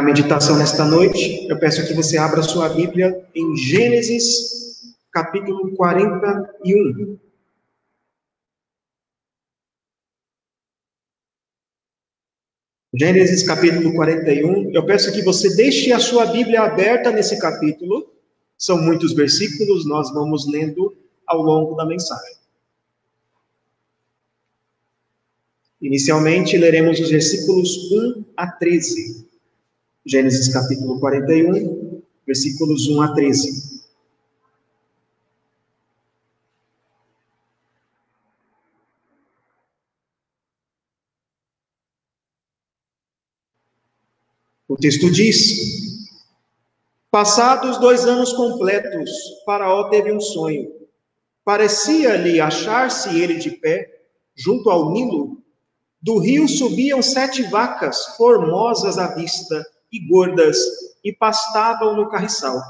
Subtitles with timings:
[0.00, 5.76] Para a meditação nesta noite, eu peço que você abra sua Bíblia em Gênesis, capítulo
[5.76, 7.18] 41.
[12.94, 14.70] Gênesis capítulo 41.
[14.72, 18.10] Eu peço que você deixe a sua Bíblia aberta nesse capítulo.
[18.56, 20.96] São muitos versículos, nós vamos lendo
[21.26, 22.36] ao longo da mensagem.
[25.78, 29.28] Inicialmente, leremos os versículos 1 a 13.
[30.06, 33.80] Gênesis capítulo 41, versículos 1 a 13.
[44.66, 46.08] O texto diz:
[47.10, 49.10] Passados dois anos completos,
[49.44, 50.72] Faraó teve um sonho.
[51.44, 54.02] Parecia-lhe achar-se ele de pé,
[54.34, 55.42] junto ao Nilo.
[56.00, 60.56] Do rio subiam sete vacas, formosas à vista e gordas,
[61.04, 62.60] e pastavam no carriçal.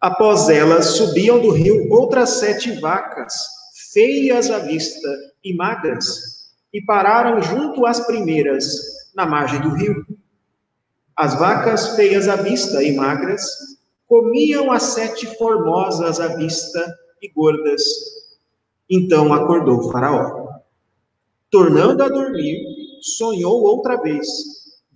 [0.00, 3.32] Após elas subiam do rio outras sete vacas,
[3.92, 5.08] feias à vista
[5.42, 6.06] e magras,
[6.72, 8.66] e pararam junto às primeiras,
[9.14, 10.06] na margem do rio.
[11.16, 13.48] As vacas feias à vista e magras
[14.06, 17.82] comiam as sete formosas à vista e gordas.
[18.88, 20.46] Então acordou Faraó.
[21.50, 22.62] Tornando a dormir,
[23.00, 24.26] sonhou outra vez.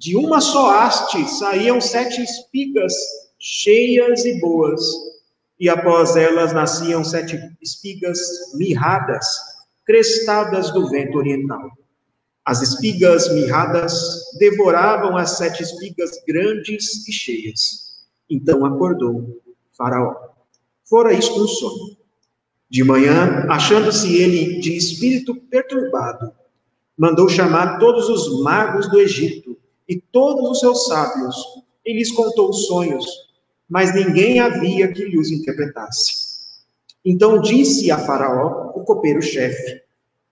[0.00, 2.94] De uma só haste saíam sete espigas
[3.38, 4.80] cheias e boas,
[5.58, 8.18] e após elas nasciam sete espigas
[8.54, 9.26] mirradas,
[9.84, 11.70] crestadas do vento oriental.
[12.46, 13.92] As espigas mirradas
[14.38, 18.06] devoravam as sete espigas grandes e cheias.
[18.30, 19.38] Então acordou
[19.76, 20.14] Faraó.
[20.88, 21.98] Fora isto um sonho.
[22.70, 26.32] De manhã, achando-se ele de espírito perturbado,
[26.96, 29.49] mandou chamar todos os magos do Egito
[29.90, 31.34] e todos os seus sábios,
[31.84, 33.04] e lhes contou os sonhos,
[33.68, 36.30] mas ninguém havia que lhe os interpretasse.
[37.04, 39.82] Então disse a Faraó, o copeiro-chefe: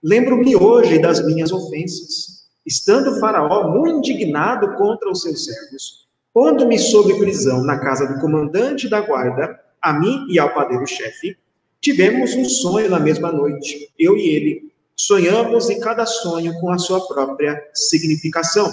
[0.01, 7.13] Lembro-me hoje das minhas ofensas, estando Faraó muito indignado contra os seus servos, pondo-me sob
[7.19, 11.35] prisão na casa do comandante da guarda, a mim e ao padeiro-chefe,
[11.81, 14.69] tivemos um sonho na mesma noite, eu e ele.
[14.95, 18.69] Sonhamos e cada sonho com a sua própria significação.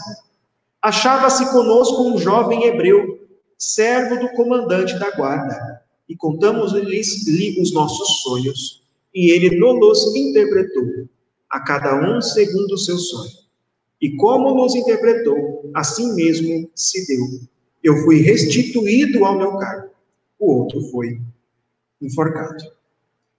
[0.86, 8.84] Achava-se conosco um jovem hebreu, servo do comandante da guarda, e contamos-lhe os nossos sonhos,
[9.12, 11.08] e ele nos interpretou
[11.50, 13.32] a cada um segundo o seu sonho.
[14.00, 17.40] E como nos interpretou, assim mesmo se deu.
[17.82, 19.90] Eu fui restituído ao meu cargo,
[20.38, 21.20] o outro foi
[22.00, 22.62] enforcado.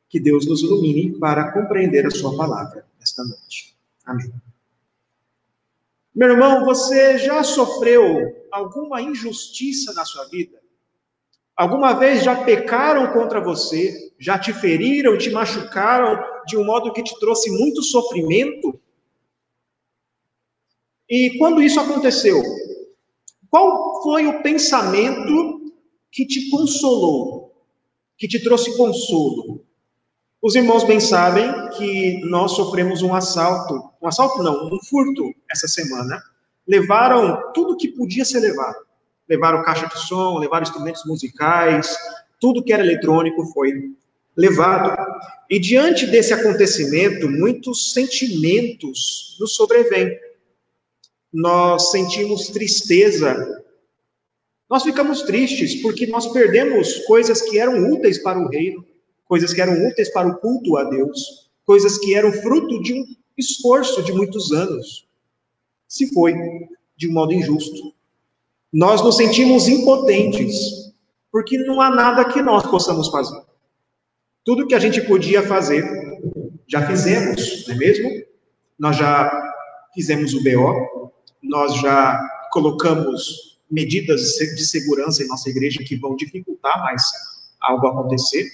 [0.10, 3.74] Que Deus nos ilumine para compreender a sua palavra esta noite.
[4.06, 4.34] Amém.
[6.18, 8.02] Meu irmão, você já sofreu
[8.52, 10.60] alguma injustiça na sua vida?
[11.56, 13.94] Alguma vez já pecaram contra você?
[14.18, 18.82] Já te feriram, te machucaram de um modo que te trouxe muito sofrimento?
[21.08, 22.42] E quando isso aconteceu,
[23.48, 25.72] qual foi o pensamento
[26.12, 27.64] que te consolou,
[28.18, 29.57] que te trouxe consolo?
[30.48, 35.68] Os irmãos bem sabem que nós sofremos um assalto, um assalto não, um furto essa
[35.68, 36.24] semana.
[36.66, 38.88] Levaram tudo que podia ser levado
[39.28, 41.96] levaram caixa de som, levaram instrumentos musicais,
[42.40, 43.92] tudo que era eletrônico foi
[44.36, 44.96] levado.
[45.50, 50.18] E diante desse acontecimento, muitos sentimentos nos sobrevêm.
[51.34, 53.64] Nós sentimos tristeza.
[54.70, 58.86] Nós ficamos tristes porque nós perdemos coisas que eram úteis para o reino,
[59.28, 63.06] coisas que eram úteis para o culto a Deus, coisas que eram fruto de um
[63.38, 65.08] esforço de muitos anos.
[65.88, 66.34] Se foi
[66.96, 67.94] de um modo injusto.
[68.74, 70.94] Nós nos sentimos impotentes,
[71.32, 73.42] porque não há nada que nós possamos fazer.
[74.44, 75.84] Tudo que a gente podia fazer,
[76.68, 78.10] já fizemos, não é mesmo?
[78.80, 79.32] Nós já
[79.94, 81.12] fizemos o BO,
[81.44, 82.20] nós já
[82.52, 87.04] colocamos medidas de segurança em nossa igreja que vão dificultar mais
[87.62, 88.48] algo acontecer.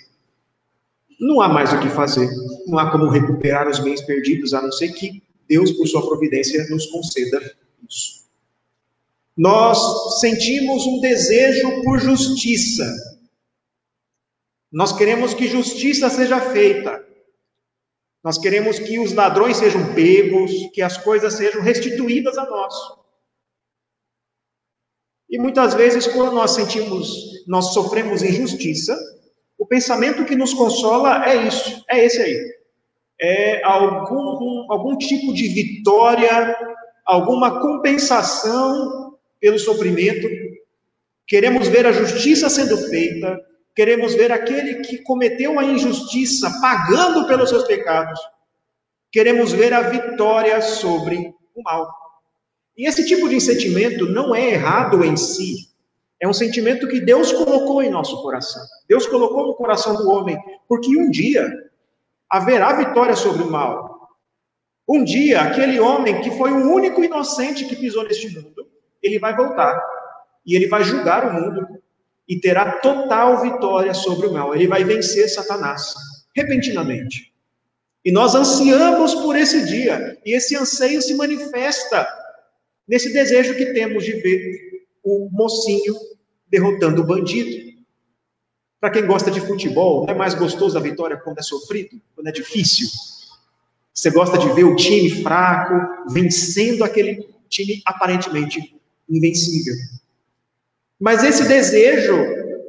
[1.24, 2.30] Não há mais o que fazer,
[2.68, 6.68] não há como recuperar os bens perdidos, a não ser que Deus, por sua providência,
[6.70, 7.40] nos conceda
[7.90, 8.28] isso.
[9.36, 12.86] Nós sentimos um desejo por justiça.
[14.70, 17.02] Nós queremos que justiça seja feita.
[18.22, 22.74] Nós queremos que os ladrões sejam pegos, que as coisas sejam restituídas a nós.
[25.30, 27.08] E muitas vezes, quando nós sentimos,
[27.48, 28.98] nós sofremos injustiça,
[29.74, 32.38] pensamento que nos consola é isso, é esse aí.
[33.20, 36.56] É algum, algum tipo de vitória,
[37.06, 40.28] alguma compensação pelo sofrimento
[41.26, 43.40] Queremos ver a justiça sendo feita,
[43.76, 48.20] queremos ver aquele que cometeu a injustiça pagando pelos seus pecados.
[49.12, 51.90] Queremos ver a vitória sobre o mal.
[52.78, 55.73] E esse tipo de sentimento não é errado em si.
[56.24, 58.64] É um sentimento que Deus colocou em nosso coração.
[58.88, 60.38] Deus colocou no coração do homem,
[60.70, 61.52] porque um dia
[62.30, 64.08] haverá vitória sobre o mal.
[64.88, 68.66] Um dia, aquele homem que foi o único inocente que pisou neste mundo,
[69.02, 69.78] ele vai voltar
[70.46, 71.68] e ele vai julgar o mundo
[72.26, 74.56] e terá total vitória sobre o mal.
[74.56, 75.94] Ele vai vencer Satanás
[76.34, 77.34] repentinamente.
[78.06, 82.08] E nós ansiamos por esse dia, e esse anseio se manifesta
[82.88, 86.13] nesse desejo que temos de ver o mocinho
[86.54, 87.74] derrotando o bandido.
[88.80, 92.28] Para quem gosta de futebol, não é mais gostoso a vitória quando é sofrido, quando
[92.28, 92.88] é difícil.
[93.92, 98.80] Você gosta de ver o time fraco vencendo aquele time aparentemente
[99.10, 99.74] invencível.
[101.00, 102.16] Mas esse desejo,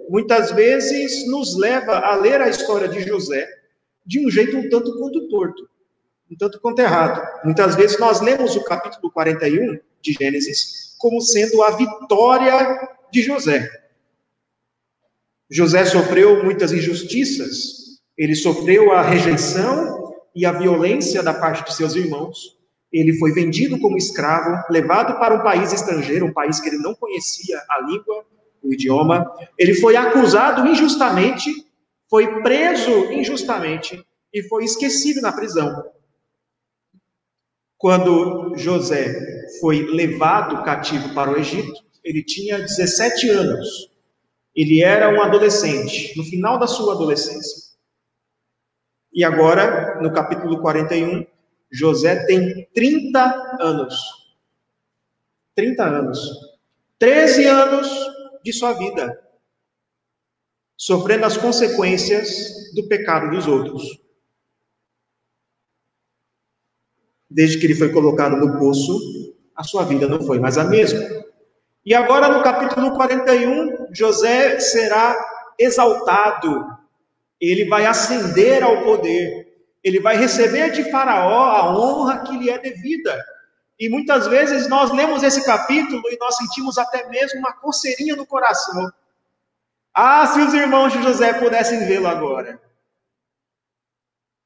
[0.09, 3.47] muitas vezes, nos leva a ler a história de José
[4.07, 5.69] de um jeito um tanto quanto torto,
[6.31, 7.23] um tanto quanto errado.
[7.45, 13.69] Muitas vezes nós lemos o capítulo 41 de Gênesis como sendo a vitória de José.
[15.51, 21.95] José sofreu muitas injustiças, ele sofreu a rejeição e a violência da parte de seus
[21.95, 22.59] irmãos.
[22.91, 26.95] Ele foi vendido como escravo, levado para um país estrangeiro, um país que ele não
[26.95, 28.25] conhecia a língua,
[28.63, 29.31] o idioma.
[29.59, 31.51] Ele foi acusado injustamente,
[32.09, 34.03] foi preso injustamente
[34.33, 35.85] e foi esquecido na prisão.
[37.85, 43.91] Quando José foi levado cativo para o Egito, ele tinha 17 anos.
[44.57, 47.75] Ele era um adolescente, no final da sua adolescência.
[49.13, 51.27] E agora, no capítulo 41,
[51.71, 53.95] José tem 30 anos.
[55.55, 56.19] 30 anos.
[56.99, 57.87] 13 anos
[58.43, 59.15] de sua vida.
[60.75, 64.04] Sofrendo as consequências do pecado dos outros.
[67.35, 68.97] Desde que ele foi colocado no poço,
[69.57, 71.01] a sua vida não foi mais a mesma.
[71.85, 75.17] E agora, no capítulo 41, José será
[75.59, 76.65] exaltado.
[77.41, 79.45] Ele vai ascender ao poder
[79.85, 83.23] ele vai receber de Faraó a honra que lhe é devida.
[83.79, 88.25] E muitas vezes nós lemos esse capítulo e nós sentimos até mesmo uma coceirinha no
[88.25, 88.91] coração.
[89.93, 92.59] Ah, se os irmãos de José pudessem vê-lo agora.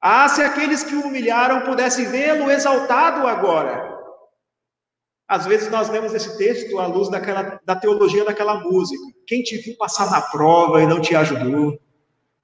[0.00, 3.98] Ah, se aqueles que o humilharam pudessem vê-lo exaltado agora.
[5.26, 9.02] Às vezes nós lemos esse texto à luz daquela, da teologia daquela música.
[9.26, 11.78] Quem te viu passar na prova e não te ajudou?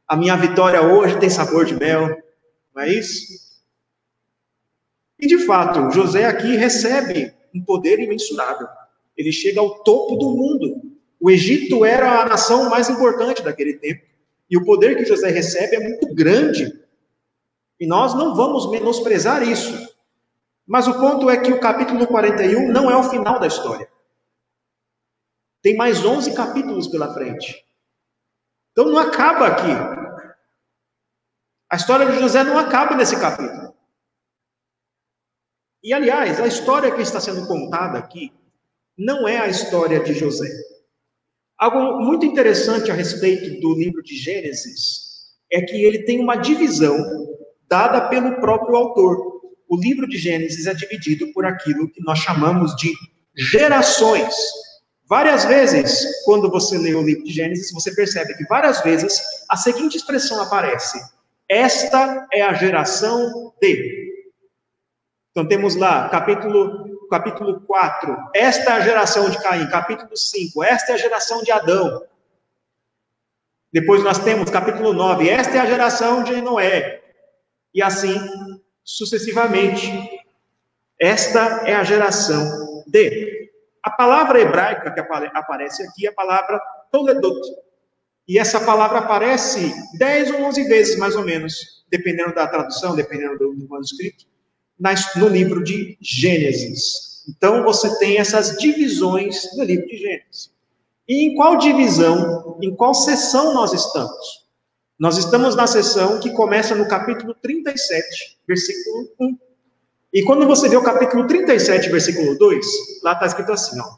[0.06, 2.14] A minha vitória hoje tem sabor de mel.
[2.74, 3.44] Não é isso?
[5.18, 8.66] E de fato, José aqui recebe um poder imensurável.
[9.16, 10.82] Ele chega ao topo do mundo.
[11.18, 14.02] O Egito era a nação mais importante daquele tempo.
[14.50, 16.83] E o poder que José recebe é muito grande.
[17.78, 19.94] E nós não vamos menosprezar isso.
[20.66, 23.88] Mas o ponto é que o capítulo 41 não é o final da história.
[25.60, 27.64] Tem mais 11 capítulos pela frente.
[28.72, 29.72] Então não acaba aqui.
[31.70, 33.74] A história de José não acaba nesse capítulo.
[35.82, 38.32] E, aliás, a história que está sendo contada aqui
[38.96, 40.48] não é a história de José.
[41.58, 46.96] Algo muito interessante a respeito do livro de Gênesis é que ele tem uma divisão
[47.74, 49.40] dada pelo próprio autor.
[49.68, 52.94] O livro de Gênesis é dividido por aquilo que nós chamamos de
[53.36, 54.32] gerações.
[55.08, 59.56] Várias vezes, quando você lê o livro de Gênesis, você percebe que várias vezes a
[59.56, 61.00] seguinte expressão aparece:
[61.48, 64.04] esta é a geração de.
[65.32, 70.92] Então temos lá, capítulo, capítulo 4, esta é a geração de Caim, capítulo 5, esta
[70.92, 72.04] é a geração de Adão.
[73.72, 77.03] Depois nós temos capítulo 9, esta é a geração de Noé.
[77.74, 78.16] E assim
[78.84, 79.90] sucessivamente.
[81.00, 83.50] Esta é a geração de.
[83.82, 86.58] A palavra hebraica que aparece aqui é a palavra
[86.90, 87.38] Toledot,
[88.26, 93.36] e essa palavra aparece 10 ou 11 vezes, mais ou menos, dependendo da tradução, dependendo
[93.36, 94.24] do, manuscrito,
[95.16, 97.24] no livro de Gênesis.
[97.28, 100.50] Então, você tem essas divisões no livro de Gênesis.
[101.06, 104.43] E em qual divisão, em qual sessão nós estamos?
[104.98, 109.38] Nós estamos na sessão que começa no capítulo 37, versículo 1.
[110.12, 112.66] E quando você vê o capítulo 37, versículo 2,
[113.02, 113.96] lá está escrito assim: ó,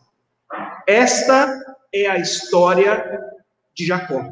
[0.87, 3.23] Esta é a história
[3.75, 4.25] de Jacó.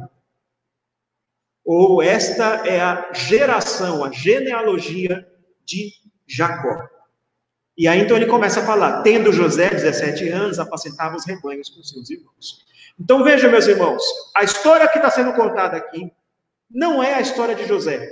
[1.63, 5.27] Ou esta é a geração, a genealogia
[5.65, 5.93] de
[6.27, 6.89] Jacó.
[7.77, 11.83] E aí então ele começa a falar: tendo José 17 anos, apacentava os rebanhos com
[11.83, 12.65] seus irmãos.
[12.99, 14.03] Então veja, meus irmãos,
[14.35, 16.11] a história que está sendo contada aqui
[16.75, 18.11] não é a história de José.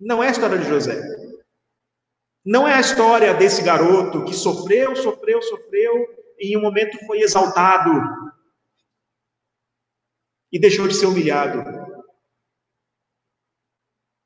[0.00, 1.00] Não é a história de José.
[2.44, 5.94] Não é a história desse garoto que sofreu, sofreu, sofreu
[6.36, 7.90] e em um momento foi exaltado
[10.50, 11.62] e deixou de ser humilhado.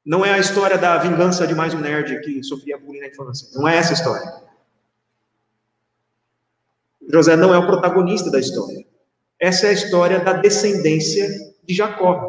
[0.04, 3.48] Não é a história da vingança de mais um nerd que sofria bullying na infância.
[3.58, 4.42] Não é essa a história.
[7.10, 8.86] José não é o protagonista da história.
[9.38, 12.26] Essa é a história da descendência de Jacó.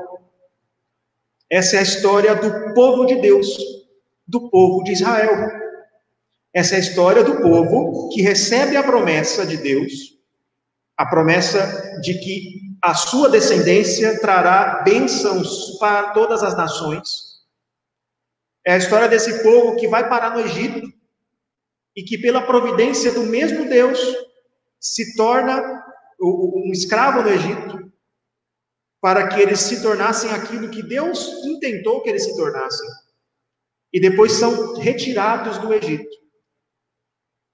[1.49, 3.47] Essa é a história do povo de Deus,
[4.27, 5.49] do povo de Israel.
[6.53, 9.91] Essa é a história do povo que recebe a promessa de Deus,
[10.97, 17.07] a promessa de que a sua descendência trará bênçãos para todas as nações.
[18.65, 20.81] É a história desse povo que vai parar no Egito
[21.95, 23.99] e que, pela providência do mesmo Deus,
[24.79, 25.61] se torna
[26.21, 27.82] um escravo no Egito,
[29.03, 32.87] para que eles se tornassem aquilo que Deus intentou que eles se tornassem.
[33.91, 36.09] E depois são retirados do Egito.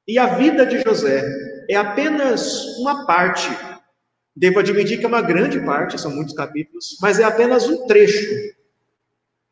[0.08, 1.26] E a vida de José
[1.68, 3.50] é apenas uma parte.
[4.36, 8.30] Devo admitir que é uma grande parte, são muitos capítulos, mas é apenas um trecho,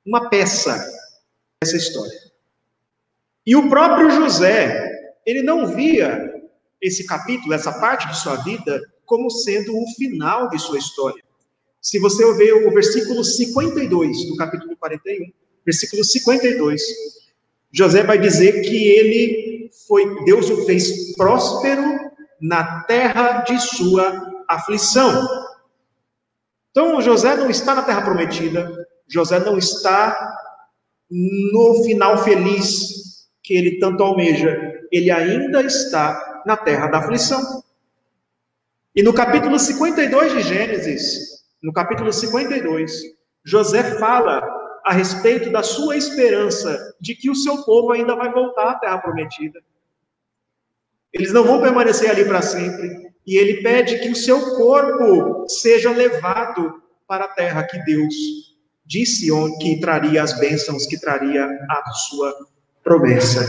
[0.05, 0.79] uma peça
[1.59, 2.19] dessa história.
[3.43, 4.87] E o próprio José,
[5.25, 6.31] ele não via
[6.79, 11.25] esse capítulo, essa parte de sua vida, como sendo o final de sua história.
[11.81, 15.31] Se você ver o versículo 52 do capítulo 41,
[15.65, 16.81] versículo 52,
[17.71, 21.83] José vai dizer que ele foi, Deus o fez próspero
[22.41, 25.27] na terra de sua aflição.
[26.71, 28.71] Então, José não está na terra prometida,
[29.07, 30.35] José não está
[31.09, 34.55] no final feliz que ele tanto almeja,
[34.91, 37.63] ele ainda está na terra da aflição.
[38.95, 42.91] E no capítulo 52 de Gênesis, no capítulo 52,
[43.43, 44.41] José fala
[44.85, 48.97] a respeito da sua esperança de que o seu povo ainda vai voltar à terra
[48.99, 49.59] prometida.
[51.11, 53.07] Eles não vão permanecer ali para sempre.
[53.25, 58.15] E ele pede que o seu corpo seja levado para a terra que Deus
[58.85, 59.27] disse
[59.59, 62.33] que traria as bênçãos, que traria a sua
[62.81, 63.45] promessa.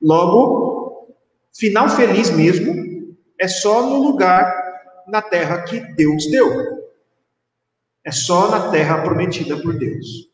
[0.00, 1.16] Logo,
[1.54, 4.61] final feliz mesmo é só no lugar
[5.06, 6.82] na terra que Deus deu.
[8.04, 10.30] É só na terra prometida por Deus.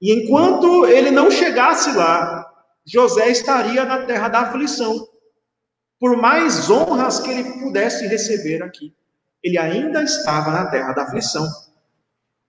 [0.00, 2.50] E enquanto ele não chegasse lá,
[2.86, 5.08] José estaria na terra da aflição.
[5.98, 8.94] Por mais honras que ele pudesse receber aqui,
[9.42, 11.46] ele ainda estava na terra da aflição.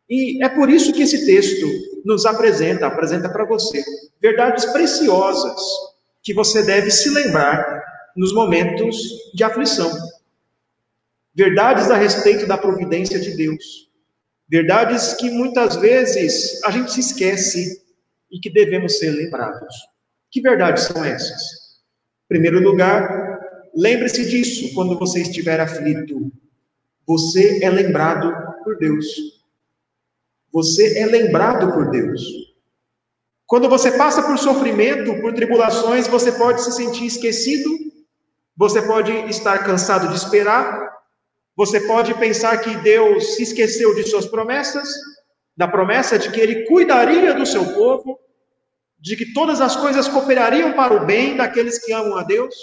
[0.09, 1.65] E é por isso que esse texto
[2.05, 3.83] nos apresenta, apresenta para você
[4.21, 5.61] verdades preciosas
[6.21, 7.83] que você deve se lembrar
[8.15, 8.97] nos momentos
[9.33, 9.91] de aflição.
[11.35, 13.91] Verdades a respeito da providência de Deus.
[14.47, 17.83] Verdades que muitas vezes a gente se esquece
[18.31, 19.75] e que devemos ser lembrados.
[20.31, 21.41] Que verdades são essas?
[22.25, 23.39] Em primeiro lugar,
[23.75, 26.31] lembre-se disso quando você estiver aflito.
[27.05, 29.05] Você é lembrado por Deus.
[30.53, 32.21] Você é lembrado por Deus.
[33.45, 37.69] Quando você passa por sofrimento, por tribulações, você pode se sentir esquecido,
[38.55, 40.84] você pode estar cansado de esperar,
[41.55, 44.89] você pode pensar que Deus se esqueceu de suas promessas,
[45.55, 48.19] da promessa de que ele cuidaria do seu povo,
[48.99, 52.53] de que todas as coisas cooperariam para o bem daqueles que amam a Deus.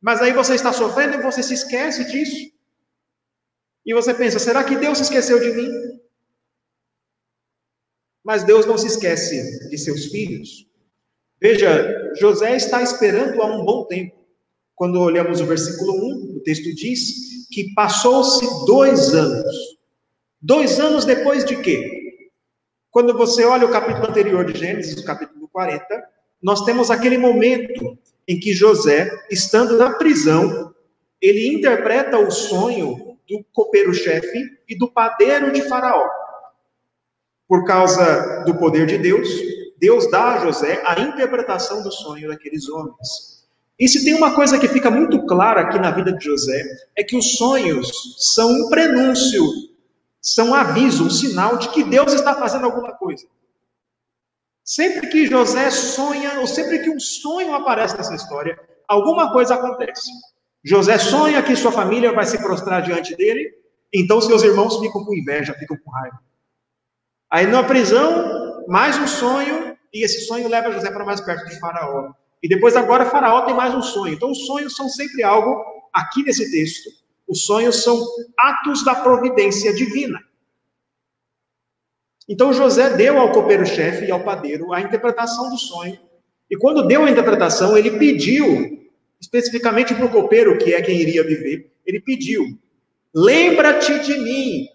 [0.00, 2.52] Mas aí você está sofrendo e você se esquece disso.
[3.86, 5.70] E você pensa: será que Deus se esqueceu de mim?
[8.22, 10.68] Mas Deus não se esquece de seus filhos.
[11.40, 14.18] Veja, José está esperando há um bom tempo.
[14.74, 19.56] Quando olhamos o versículo 1, o texto diz que passou-se dois anos.
[20.40, 22.22] Dois anos depois de quê?
[22.88, 25.84] Quando você olha o capítulo anterior de Gênesis, o capítulo 40,
[26.40, 27.98] nós temos aquele momento
[28.28, 30.72] em que José, estando na prisão,
[31.20, 36.08] ele interpreta o sonho do copeiro-chefe e do padeiro de Faraó
[37.48, 39.28] por causa do poder de Deus,
[39.78, 43.37] Deus dá a José a interpretação do sonho daqueles homens.
[43.78, 46.64] E se tem uma coisa que fica muito clara aqui na vida de José,
[46.96, 47.88] é que os sonhos
[48.34, 49.44] são um prenúncio,
[50.20, 53.24] são um aviso, um sinal de que Deus está fazendo alguma coisa.
[54.64, 58.58] Sempre que José sonha, ou sempre que um sonho aparece nessa história,
[58.88, 60.10] alguma coisa acontece.
[60.64, 63.50] José sonha que sua família vai se prostrar diante dele,
[63.94, 66.18] então seus irmãos ficam com inveja, ficam com raiva.
[67.30, 71.58] Aí na prisão, mais um sonho, e esse sonho leva José para mais perto de
[71.60, 72.12] Faraó.
[72.42, 74.14] E depois, agora, Faraó tem mais um sonho.
[74.14, 76.88] Então, os sonhos são sempre algo, aqui nesse texto,
[77.26, 78.00] os sonhos são
[78.38, 80.20] atos da providência divina.
[82.28, 85.98] Então, José deu ao copeiro-chefe e ao padeiro a interpretação do sonho.
[86.50, 88.88] E quando deu a interpretação, ele pediu,
[89.20, 92.58] especificamente para o copeiro, que é quem iria viver, ele pediu:
[93.14, 94.68] Lembra-te de mim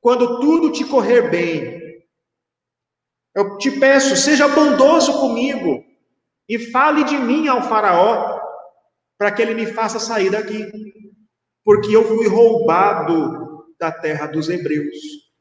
[0.00, 1.80] quando tudo te correr bem.
[3.34, 5.84] Eu te peço, seja bondoso comigo
[6.50, 8.40] e fale de mim ao Faraó,
[9.16, 10.68] para que ele me faça sair daqui,
[11.64, 14.96] porque eu fui roubado da terra dos hebreus,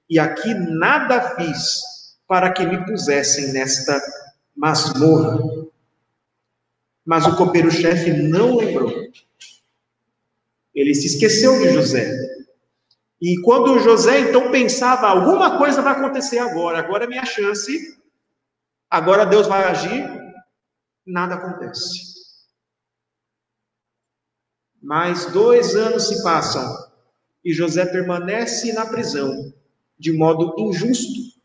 [0.07, 1.81] e aqui nada fiz
[2.27, 3.99] para que me pusessem nesta
[4.55, 5.39] masmorra.
[7.03, 8.93] Mas o copeiro-chefe não lembrou.
[10.75, 12.13] Ele se esqueceu de José.
[13.19, 17.97] E quando José então pensava, alguma coisa vai acontecer agora, agora é minha chance,
[18.91, 20.18] agora Deus vai agir,
[21.09, 22.09] nada acontece.
[24.81, 26.63] Mais dois anos se passam
[27.43, 29.53] e José permanece na prisão
[29.97, 31.37] de modo injusto.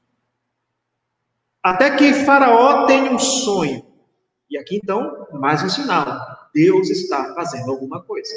[1.62, 3.84] Até que Faraó tem um sonho.
[4.48, 8.32] E aqui então, mais um sinal: Deus está fazendo alguma coisa.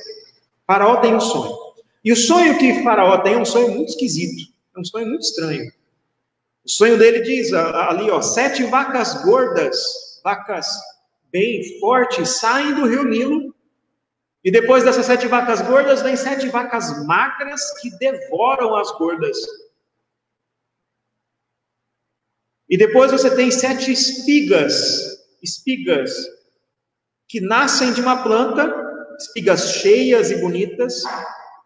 [0.66, 1.56] Faraó tem um sonho.
[2.04, 5.24] E o sonho que Faraó tem é um sonho muito esquisito, é um sonho muito
[5.24, 5.72] estranho.
[6.66, 9.78] O sonho dele diz ali, ó, sete vacas gordas,
[10.24, 10.68] vacas
[11.38, 13.54] bem fortes, saem do rio Nilo.
[14.44, 19.38] E depois dessas sete vacas gordas, vem sete vacas magras que devoram as gordas.
[22.68, 26.12] E depois você tem sete espigas, espigas
[27.28, 28.74] que nascem de uma planta,
[29.20, 31.04] espigas cheias e bonitas,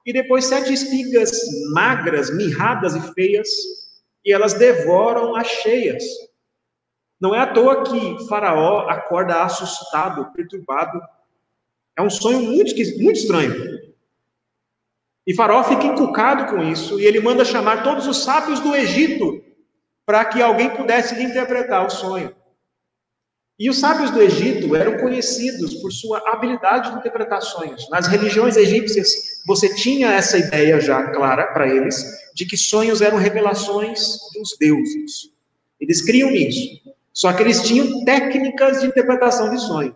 [0.06, 1.32] e depois sete espigas
[1.74, 3.48] magras, mirradas e feias,
[4.26, 6.04] e elas devoram as cheias.
[7.22, 11.00] Não é à toa que Faraó acorda assustado, perturbado.
[11.96, 13.80] É um sonho muito, muito estranho.
[15.28, 19.40] E Faraó fica encucado com isso, e ele manda chamar todos os sábios do Egito
[20.04, 22.36] para que alguém pudesse interpretar o sonho.
[23.60, 27.88] E os sábios do Egito eram conhecidos por sua habilidade de interpretar sonhos.
[27.92, 32.04] Nas religiões egípcias, você tinha essa ideia já clara para eles
[32.34, 35.30] de que sonhos eram revelações dos deuses.
[35.80, 36.82] Eles criam isso.
[37.14, 39.96] Só que eles tinham técnicas de interpretação de sonho.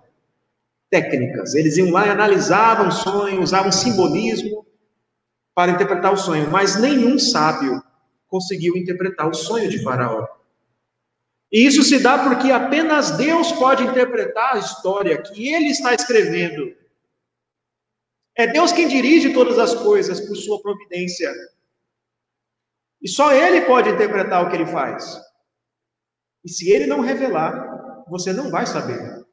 [0.89, 1.55] Técnicas.
[1.55, 4.65] Eles iam lá e analisavam o sonho, usavam simbolismo
[5.53, 7.81] para interpretar o sonho, mas nenhum sábio
[8.27, 10.27] conseguiu interpretar o sonho de Faraó.
[11.51, 16.75] E isso se dá porque apenas Deus pode interpretar a história que ele está escrevendo.
[18.35, 21.31] É Deus quem dirige todas as coisas por sua providência.
[23.01, 25.24] E só ele pode interpretar o que ele faz.
[26.45, 29.25] E se ele não revelar, você não vai saber.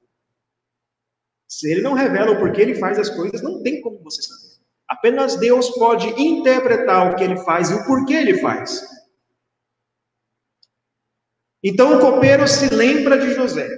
[1.46, 4.53] Se ele não revela o porquê ele faz as coisas, não tem como você saber.
[4.88, 8.83] Apenas Deus pode interpretar o que ele faz e o porquê ele faz.
[11.62, 13.68] Então o copeiro se lembra de José,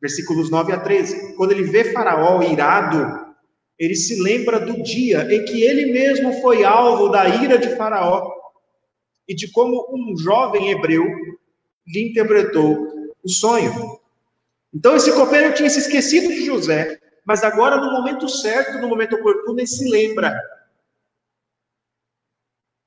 [0.00, 1.34] versículos 9 a 13.
[1.36, 3.34] Quando ele vê Faraó irado,
[3.76, 8.30] ele se lembra do dia em que ele mesmo foi alvo da ira de Faraó
[9.28, 11.04] e de como um jovem hebreu
[11.86, 14.00] lhe interpretou o sonho.
[14.72, 19.16] Então esse copeiro tinha se esquecido de José, mas agora no momento certo, no momento
[19.16, 20.40] oportuno, ele se lembra.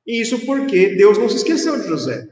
[0.06, 2.30] E isso porque Deus não se esqueceu de José.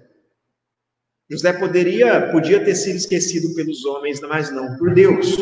[1.30, 5.38] José poderia, podia ter sido esquecido pelos homens, mas não por Deus.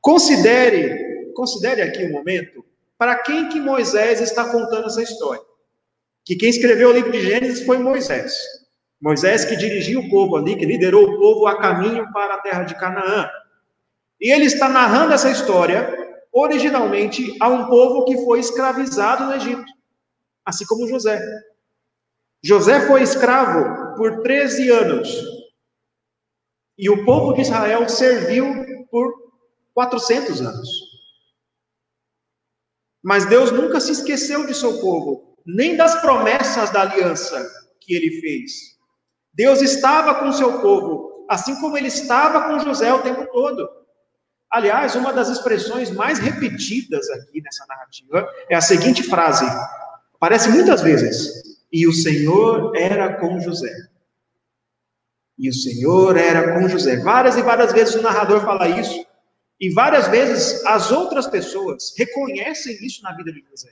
[0.00, 2.64] Considere, considere aqui um momento
[2.96, 5.42] para quem que Moisés está contando essa história.
[6.24, 8.32] Que quem escreveu o livro de Gênesis foi Moisés.
[9.00, 12.64] Moisés que dirigiu o povo ali, que liderou o povo a caminho para a terra
[12.64, 13.28] de Canaã.
[14.20, 15.96] E ele está narrando essa história
[16.32, 19.72] originalmente a um povo que foi escravizado no Egito,
[20.44, 21.20] assim como José.
[22.42, 25.08] José foi escravo por 13 anos.
[26.76, 28.46] E o povo de Israel serviu
[28.90, 29.12] por
[29.74, 30.68] 400 anos.
[33.02, 37.44] Mas Deus nunca se esqueceu de seu povo, nem das promessas da aliança
[37.80, 38.77] que ele fez.
[39.38, 43.70] Deus estava com seu povo, assim como ele estava com José o tempo todo.
[44.50, 49.46] Aliás, uma das expressões mais repetidas aqui nessa narrativa é a seguinte frase:
[50.16, 51.56] aparece muitas vezes.
[51.72, 53.72] E o Senhor era com José.
[55.38, 56.96] E o Senhor era com José.
[56.96, 59.06] Várias e várias vezes o narrador fala isso.
[59.60, 63.70] E várias vezes as outras pessoas reconhecem isso na vida de José.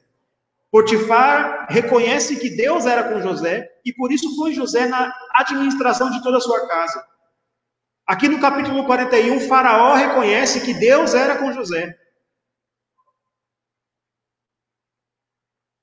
[0.71, 6.23] Potifar reconhece que Deus era com José e por isso foi José na administração de
[6.23, 7.05] toda a sua casa.
[8.07, 11.97] Aqui no capítulo 41, Faraó reconhece que Deus era com José.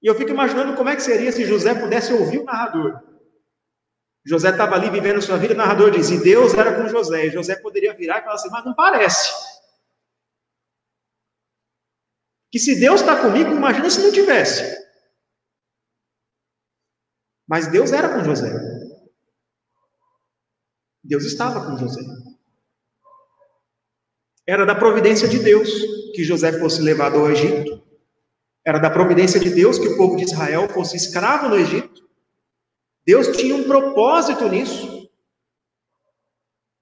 [0.01, 3.01] E eu fico imaginando como é que seria se José pudesse ouvir o narrador.
[4.25, 7.27] José estava ali vivendo sua vida, o narrador diz, e Deus era com José.
[7.27, 9.52] E José poderia virar e falar assim, mas não parece.
[12.53, 14.61] Que se Deus está comigo, imagina se não tivesse.
[17.47, 18.47] Mas Deus era com José.
[21.03, 21.99] Deus estava com José.
[24.45, 25.67] Era da providência de Deus
[26.13, 27.83] que José fosse levado ao Egito.
[28.63, 32.07] Era da providência de Deus que o povo de Israel fosse escravo no Egito.
[33.03, 35.09] Deus tinha um propósito nisso.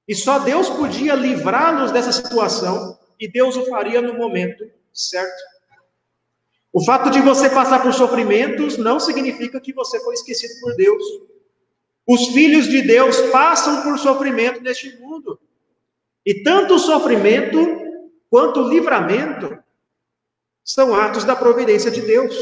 [0.06, 5.51] E só Deus podia livrá-los dessa situação, e Deus o faria no momento certo.
[6.74, 11.04] O fato de você passar por sofrimentos não significa que você foi esquecido por Deus.
[12.08, 15.40] Os filhos de Deus passam por sofrimento neste mundo.
[16.26, 17.60] E tanto o sofrimento
[18.30, 19.62] quanto o livramento
[20.64, 22.36] são atos da providência de Deus.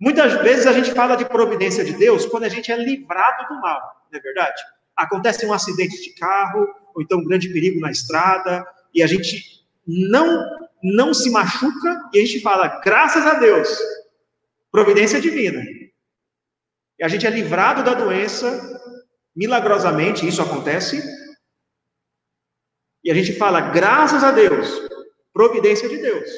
[0.00, 3.60] Muitas vezes a gente fala de providência de Deus quando a gente é livrado do
[3.60, 4.60] mal, não é verdade?
[4.96, 9.64] Acontece um acidente de carro, ou então um grande perigo na estrada, e a gente
[9.86, 10.44] não
[10.84, 13.78] não se machuca e a gente fala, graças a Deus,
[14.70, 15.62] providência divina.
[16.98, 18.60] E a gente é livrado da doença
[19.34, 21.02] milagrosamente, isso acontece.
[23.02, 24.68] E a gente fala, graças a Deus,
[25.32, 26.30] providência de Deus.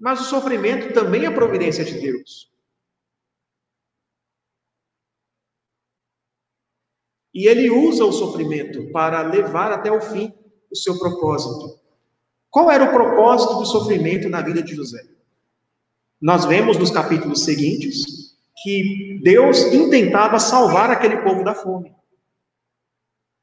[0.00, 2.50] Mas o sofrimento também é providência de Deus.
[7.34, 10.34] E ele usa o sofrimento para levar até o fim
[10.70, 11.81] o seu propósito.
[12.52, 15.02] Qual era o propósito do sofrimento na vida de José?
[16.20, 21.94] Nós vemos nos capítulos seguintes que Deus intentava salvar aquele povo da fome.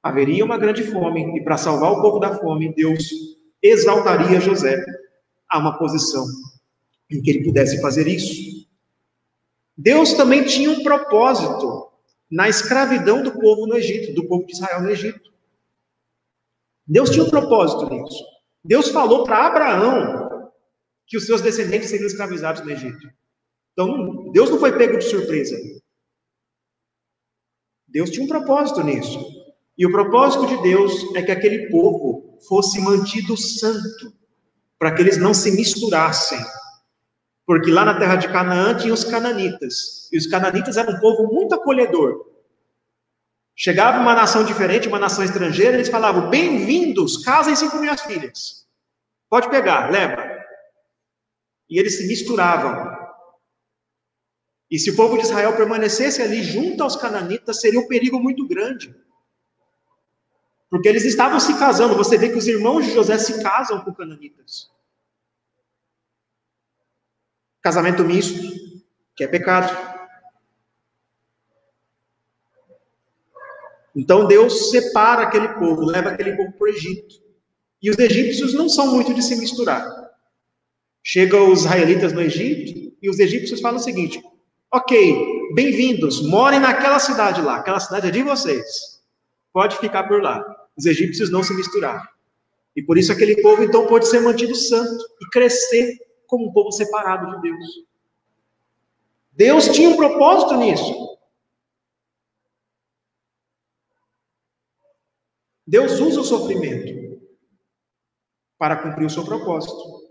[0.03, 3.09] Haveria uma grande fome, e para salvar o povo da fome, Deus
[3.63, 4.85] exaltaria José
[5.49, 6.23] a uma posição
[7.09, 8.69] em que ele pudesse fazer isso.
[9.75, 11.89] Deus também tinha um propósito
[12.29, 15.33] na escravidão do povo no Egito, do povo de Israel no Egito.
[16.85, 18.38] Deus tinha um propósito nisso.
[18.63, 20.51] Deus falou para Abraão
[21.07, 23.09] que os seus descendentes seriam escravizados no Egito.
[23.73, 25.57] Então, Deus não foi pego de surpresa.
[27.87, 29.19] Deus tinha um propósito nisso.
[29.77, 34.13] E o propósito de Deus é que aquele povo fosse mantido santo,
[34.77, 36.39] para que eles não se misturassem.
[37.45, 40.09] Porque lá na terra de Canaã tinha os cananitas.
[40.11, 42.28] E os cananitas eram um povo muito acolhedor.
[43.61, 48.65] Chegava uma nação diferente, uma nação estrangeira, eles falavam: Bem-vindos, casem-se com minhas filhas.
[49.29, 50.23] Pode pegar, leva.
[51.69, 52.97] E eles se misturavam.
[54.71, 58.47] E se o povo de Israel permanecesse ali junto aos cananitas, seria um perigo muito
[58.47, 58.95] grande.
[60.69, 61.97] Porque eles estavam se casando.
[61.97, 64.71] Você vê que os irmãos de José se casam com cananitas.
[67.61, 68.41] Casamento misto,
[69.17, 69.98] que é pecado.
[73.95, 77.15] Então Deus separa aquele povo, leva aquele povo para o Egito.
[77.81, 79.85] E os egípcios não são muito de se misturar.
[81.03, 84.21] Chegam os israelitas no Egito e os egípcios falam o seguinte:
[84.71, 89.01] ok, bem-vindos, morem naquela cidade lá, aquela cidade é de vocês.
[89.51, 90.43] Pode ficar por lá.
[90.77, 92.03] Os egípcios não se misturaram.
[92.75, 95.97] E por isso aquele povo então pode ser mantido santo e crescer
[96.27, 97.65] como um povo separado de Deus.
[99.31, 101.17] Deus tinha um propósito nisso.
[105.69, 107.21] Deus usa o sofrimento
[108.57, 110.09] para cumprir o seu propósito.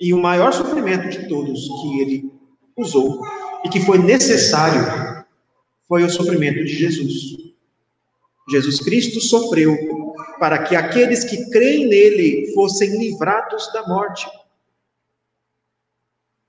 [0.00, 2.32] E o maior sofrimento de todos que ele
[2.76, 3.20] usou
[3.64, 5.24] e que foi necessário
[5.86, 7.36] foi o sofrimento de Jesus.
[8.50, 9.76] Jesus Cristo sofreu
[10.40, 14.28] para que aqueles que creem nele fossem livrados da morte.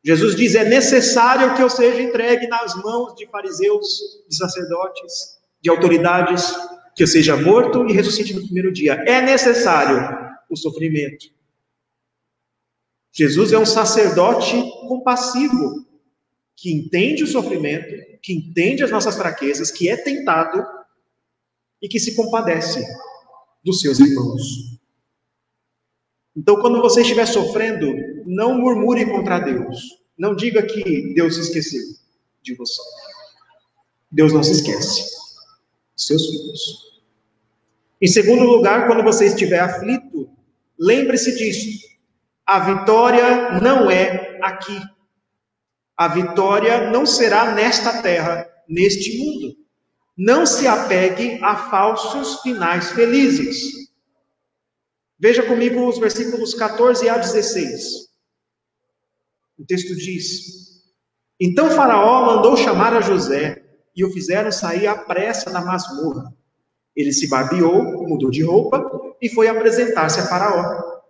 [0.03, 5.69] Jesus diz: é necessário que eu seja entregue nas mãos de fariseus, de sacerdotes, de
[5.69, 6.51] autoridades,
[6.95, 8.93] que eu seja morto e ressuscite no primeiro dia.
[9.07, 11.27] É necessário o sofrimento.
[13.13, 14.55] Jesus é um sacerdote
[14.87, 15.85] compassivo,
[16.55, 20.63] que entende o sofrimento, que entende as nossas fraquezas, que é tentado
[21.81, 22.83] e que se compadece
[23.63, 24.79] dos seus irmãos.
[26.35, 27.93] Então, quando você estiver sofrendo,
[28.25, 29.99] não murmure contra Deus.
[30.17, 31.81] Não diga que Deus se esqueceu
[32.41, 32.81] de você.
[34.09, 35.20] Deus não se esquece
[35.95, 36.91] seus filhos.
[38.01, 40.29] Em segundo lugar, quando você estiver aflito,
[40.77, 41.87] lembre-se disso.
[42.45, 44.79] A vitória não é aqui.
[45.95, 49.55] A vitória não será nesta terra, neste mundo.
[50.17, 53.89] Não se apegue a falsos finais felizes.
[55.19, 58.09] Veja comigo os versículos 14 a 16.
[59.59, 60.83] O texto diz:
[61.39, 63.63] Então Faraó mandou chamar a José
[63.95, 66.33] e o fizeram sair à pressa da masmorra.
[66.95, 71.01] Ele se barbeou, mudou de roupa e foi apresentar-se a Faraó.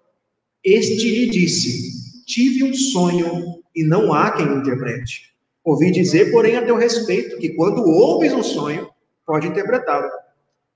[0.64, 5.32] Este lhe disse: Tive um sonho e não há quem interprete.
[5.64, 8.90] Ouvi dizer, porém, a teu respeito, que quando ouves um sonho,
[9.26, 10.10] pode interpretá-lo.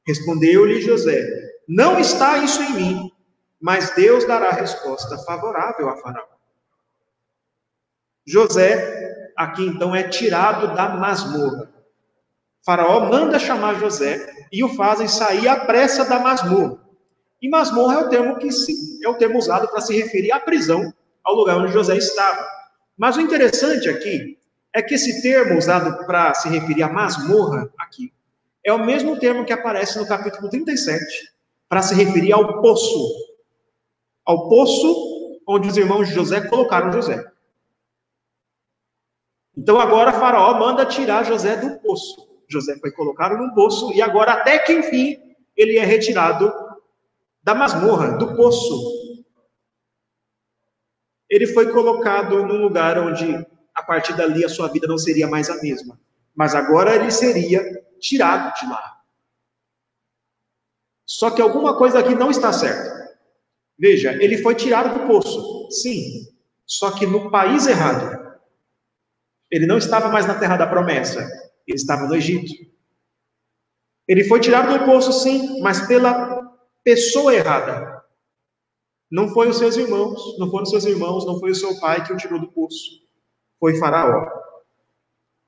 [0.06, 1.28] Respondeu-lhe José:
[1.68, 3.12] Não está isso em mim,
[3.60, 6.36] mas Deus dará resposta favorável a Faraó.
[8.26, 11.75] José, aqui então, é tirado da masmorra.
[12.66, 16.80] Faraó manda chamar José e o fazem sair à pressa da masmorra.
[17.40, 18.50] E masmorra é o termo que
[19.04, 20.92] é o termo usado para se referir à prisão,
[21.24, 22.44] ao lugar onde José estava.
[22.98, 24.40] Mas o interessante aqui
[24.74, 28.12] é que esse termo usado para se referir à masmorra aqui
[28.64, 31.06] é o mesmo termo que aparece no capítulo 37
[31.70, 33.14] para se referir ao poço.
[34.26, 37.24] Ao poço onde os irmãos de José colocaram José.
[39.56, 42.25] Então agora Faraó manda tirar José do poço.
[42.50, 46.52] José foi colocado no poço e agora até que enfim ele é retirado
[47.44, 49.24] da masmorra, do poço.
[51.30, 55.50] Ele foi colocado num lugar onde a partir dali a sua vida não seria mais
[55.50, 56.00] a mesma,
[56.34, 57.62] mas agora ele seria
[58.00, 59.02] tirado de lá.
[61.06, 62.96] Só que alguma coisa aqui não está certa.
[63.78, 66.28] Veja, ele foi tirado do poço, sim,
[66.66, 68.26] só que no país errado.
[69.52, 71.28] Ele não estava mais na terra da promessa,
[71.68, 72.54] ele estava no Egito.
[74.08, 76.44] Ele foi tirado do poço, sim, mas pela
[76.84, 78.04] pessoa errada.
[79.10, 82.06] Não foi os seus irmãos, não foram os seus irmãos, não foi o seu pai
[82.06, 83.02] que o tirou do poço.
[83.60, 84.28] Foi Faraó.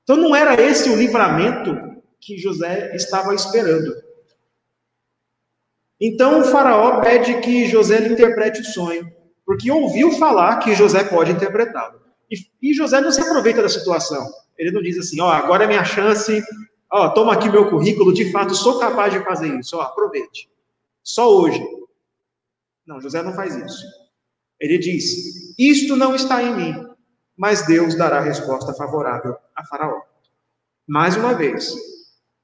[0.02, 1.76] Então não era esse o livramento
[2.20, 3.94] que José estava esperando.
[6.00, 9.10] Então o faraó pede que José interprete o sonho,
[9.44, 12.00] porque ouviu falar que José pode interpretá-lo.
[12.30, 14.26] E, e, José não se aproveita da situação.
[14.58, 16.42] Ele não diz assim, ó, oh, agora é minha chance,
[16.90, 20.50] ó, oh, toma aqui meu currículo, de fato sou capaz de fazer isso, ó, aproveite.
[21.02, 21.64] Só hoje.
[22.86, 23.84] Não, José não faz isso.
[24.58, 26.86] Ele diz: Isto não está em mim,
[27.36, 30.00] mas Deus dará resposta favorável a Faraó.
[30.86, 31.74] Mais uma vez,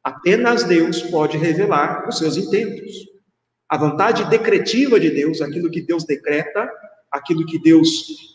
[0.05, 2.93] Apenas Deus pode revelar os seus intentos.
[3.67, 6.71] A vontade decretiva de Deus, aquilo que Deus decreta,
[7.11, 7.89] aquilo que Deus,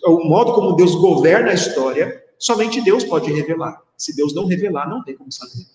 [0.03, 3.81] o modo como Deus governa a história, somente Deus pode revelar.
[3.97, 5.67] Se Deus não revelar, não tem como saber.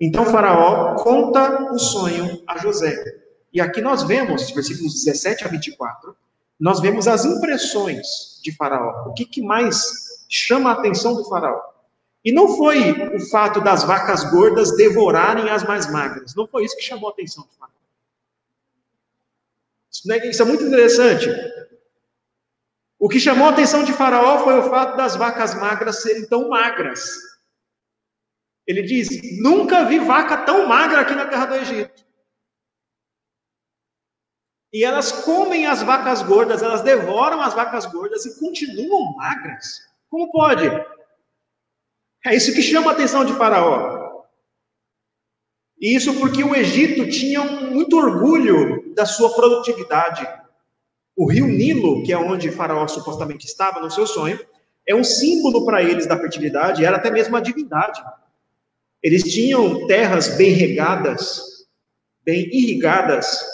[0.00, 2.94] Então Faraó conta o sonho a José.
[3.52, 6.16] E aqui nós vemos, versículos 17 a 24,
[6.58, 9.08] nós vemos as impressões de Faraó.
[9.08, 11.60] O que, que mais chama a atenção do Faraó?
[12.24, 16.34] E não foi o fato das vacas gordas devorarem as mais magras.
[16.34, 17.72] Não foi isso que chamou a atenção do Faraó.
[19.90, 21.28] Isso é muito interessante.
[22.98, 26.48] O que chamou a atenção de Faraó foi o fato das vacas magras serem tão
[26.48, 27.14] magras.
[28.66, 29.08] Ele diz:
[29.40, 32.06] Nunca vi vaca tão magra aqui na terra do Egito.
[34.72, 39.80] E elas comem as vacas gordas, elas devoram as vacas gordas e continuam magras.
[40.10, 40.66] Como pode?
[42.26, 44.24] É isso que chama a atenção de Faraó.
[45.80, 50.26] E isso porque o Egito tinha muito orgulho da sua produtividade.
[51.18, 54.38] O rio Nilo, que é onde Faraó supostamente estava no seu sonho,
[54.86, 58.00] é um símbolo para eles da fertilidade, era até mesmo a divindade.
[59.02, 61.42] Eles tinham terras bem regadas,
[62.24, 63.44] bem irrigadas.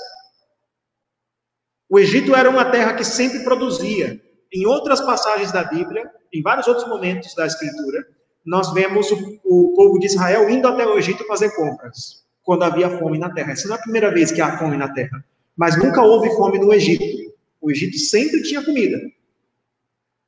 [1.88, 4.20] O Egito era uma terra que sempre produzia.
[4.52, 8.06] Em outras passagens da Bíblia, em vários outros momentos da Escritura,
[8.44, 12.90] nós vemos o, o, povo de Israel indo até o Egito fazer compras, quando havia
[12.98, 13.52] fome na terra.
[13.52, 15.24] Essa não é a primeira vez que há fome na terra,
[15.56, 17.24] mas nunca houve fome no Egito.
[17.64, 19.00] O Egito sempre tinha comida.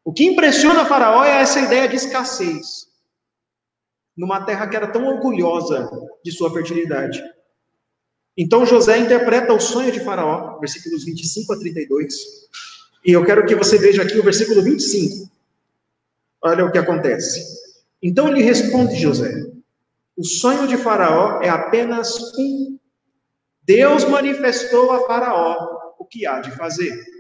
[0.03, 2.87] O que impressiona Faraó é essa ideia de escassez,
[4.17, 5.87] numa terra que era tão orgulhosa
[6.25, 7.23] de sua fertilidade.
[8.39, 12.15] Então José interpreta o sonho de Faraó, versículos 25 a 32.
[13.05, 15.31] E eu quero que você veja aqui o versículo 25.
[16.41, 17.45] Olha o que acontece.
[18.03, 19.45] Então lhe responde José:
[20.17, 22.79] O sonho de Faraó é apenas um.
[23.63, 27.16] Deus manifestou a Faraó o que há de fazer.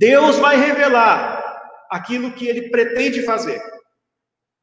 [0.00, 1.60] Deus vai revelar
[1.90, 3.60] aquilo que ele pretende fazer.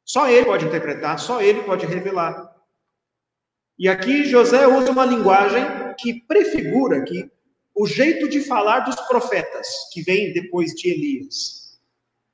[0.03, 2.51] Só ele pode interpretar, só ele pode revelar.
[3.77, 5.63] E aqui José usa uma linguagem
[5.99, 7.29] que prefigura que
[7.75, 11.77] o jeito de falar dos profetas que vêm depois de Elias.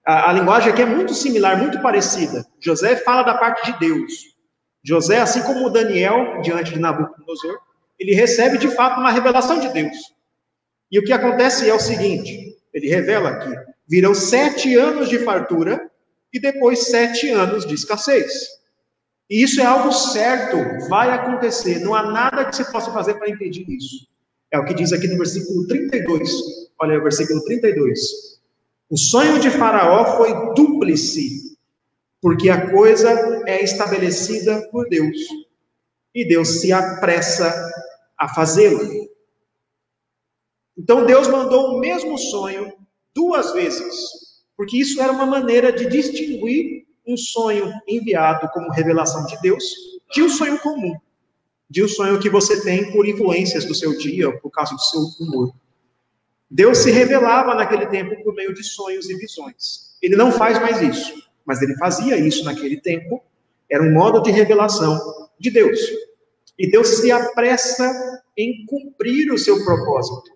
[0.08, 2.48] A, a, linguagem aqui é muito similar, muito parecida.
[2.62, 4.14] José fala da parte de Deus.
[4.82, 7.60] José, assim como Daniel, diante de Nabucodonosor,
[8.00, 9.98] ele recebe de fato uma revelação de Deus.
[10.90, 13.54] E o que acontece é o seguinte: ele revela aqui:
[13.88, 15.90] virão sete anos de fartura
[16.34, 18.34] e depois sete anos de escassez.
[19.30, 21.80] E isso é algo certo, vai acontecer.
[21.80, 24.08] Não há nada que você possa fazer para impedir isso.
[24.52, 26.30] É o que diz aqui no versículo 32.
[26.80, 28.00] Olha o versículo 32.
[28.90, 31.58] O sonho de Faraó foi dúplice,
[32.22, 33.10] porque a coisa
[33.48, 35.18] é estabelecida por Deus.
[36.14, 37.72] E Deus se apressa
[38.20, 39.10] a fazê-lo.
[40.78, 42.74] Então Deus mandou o mesmo sonho
[43.14, 43.94] duas vezes,
[44.58, 49.64] porque isso era uma maneira de distinguir um sonho enviado como revelação de Deus
[50.14, 50.96] de um sonho comum,
[51.70, 55.02] de um sonho que você tem por influências do seu dia, por causa do seu
[55.20, 55.54] humor.
[56.50, 59.98] Deus se revelava naquele tempo por meio de sonhos e visões.
[60.02, 63.24] Ele não faz mais isso, mas ele fazia isso naquele tempo.
[63.70, 65.00] Era um modo de revelação
[65.40, 65.80] de Deus.
[66.60, 70.33] E Deus se apressa em cumprir o seu propósito.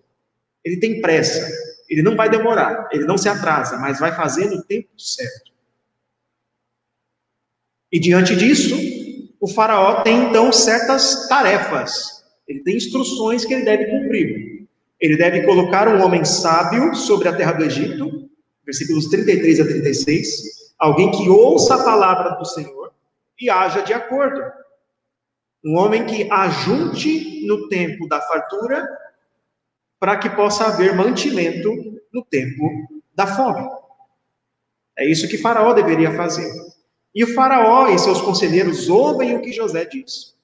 [0.68, 1.50] Ele tem pressa.
[1.88, 5.50] Ele não vai demorar, ele não se atrasa, mas vai fazer no tempo certo.
[7.90, 8.76] E diante disso,
[9.40, 12.22] o faraó tem então certas tarefas.
[12.46, 14.68] Ele tem instruções que ele deve cumprir.
[15.00, 18.28] Ele deve colocar um homem sábio sobre a terra do Egito,
[18.62, 22.92] versículos 33 a 36, alguém que ouça a palavra do Senhor
[23.40, 24.42] e haja de acordo.
[25.64, 28.86] Um homem que ajunte no tempo da fartura
[29.98, 31.70] para que possa haver mantimento
[32.12, 32.64] no tempo
[33.14, 33.68] da fome.
[34.96, 36.50] É isso que Faraó deveria fazer.
[37.14, 40.36] E o Faraó e seus conselheiros ouvem o que José diz.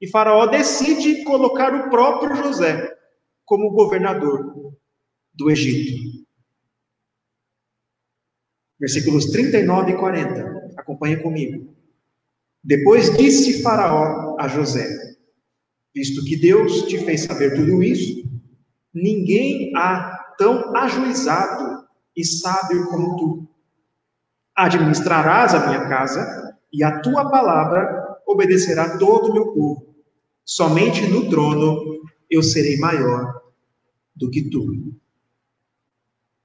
[0.00, 2.96] E Faraó decide colocar o próprio José
[3.44, 4.74] como governador
[5.32, 6.26] do Egito.
[8.78, 10.74] Versículos 39 e 40.
[10.76, 11.74] Acompanhe comigo.
[12.62, 15.16] Depois disse Faraó a José:
[15.94, 18.28] Visto que Deus te fez saber tudo isso,
[18.96, 23.48] ninguém há tão ajuizado e sábio como tu
[24.54, 29.94] administrarás a minha casa, e a tua palavra obedecerá todo o meu povo.
[30.44, 33.42] Somente no trono eu serei maior
[34.14, 34.96] do que tu.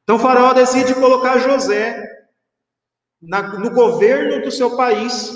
[0.04, 2.06] Então Faraó decide colocar José
[3.22, 5.32] na, no governo do seu país,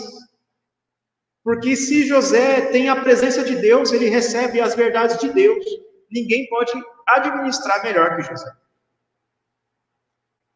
[1.43, 5.63] porque se José tem a presença de Deus, ele recebe as verdades de Deus.
[6.12, 6.73] Ninguém pode
[7.07, 8.51] administrar melhor que José.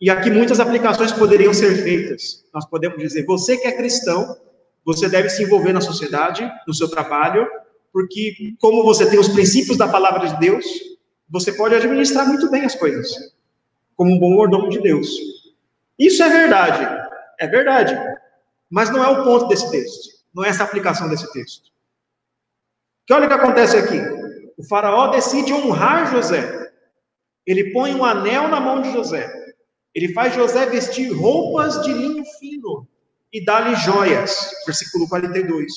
[0.02, 2.46] E aqui muitas aplicações poderiam ser feitas.
[2.54, 4.38] Nós podemos dizer: você que é cristão,
[4.86, 7.48] você deve se envolver na sociedade, no seu trabalho,
[7.92, 10.66] porque, como você tem os princípios da palavra de Deus,
[11.30, 13.34] você pode administrar muito bem as coisas,
[13.96, 15.10] como um bom mordomo de Deus.
[15.98, 16.88] Isso é verdade,
[17.40, 17.98] é verdade,
[18.70, 21.70] mas não é o ponto desse texto, não é essa aplicação desse texto.
[23.06, 24.00] Que olha o que acontece aqui:
[24.60, 26.70] o Faraó decide honrar José,
[27.48, 29.34] ele põe um anel na mão de José.
[29.96, 32.86] Ele faz José vestir roupas de linho fino
[33.32, 34.52] e dá-lhe joias.
[34.66, 35.72] Versículo 42.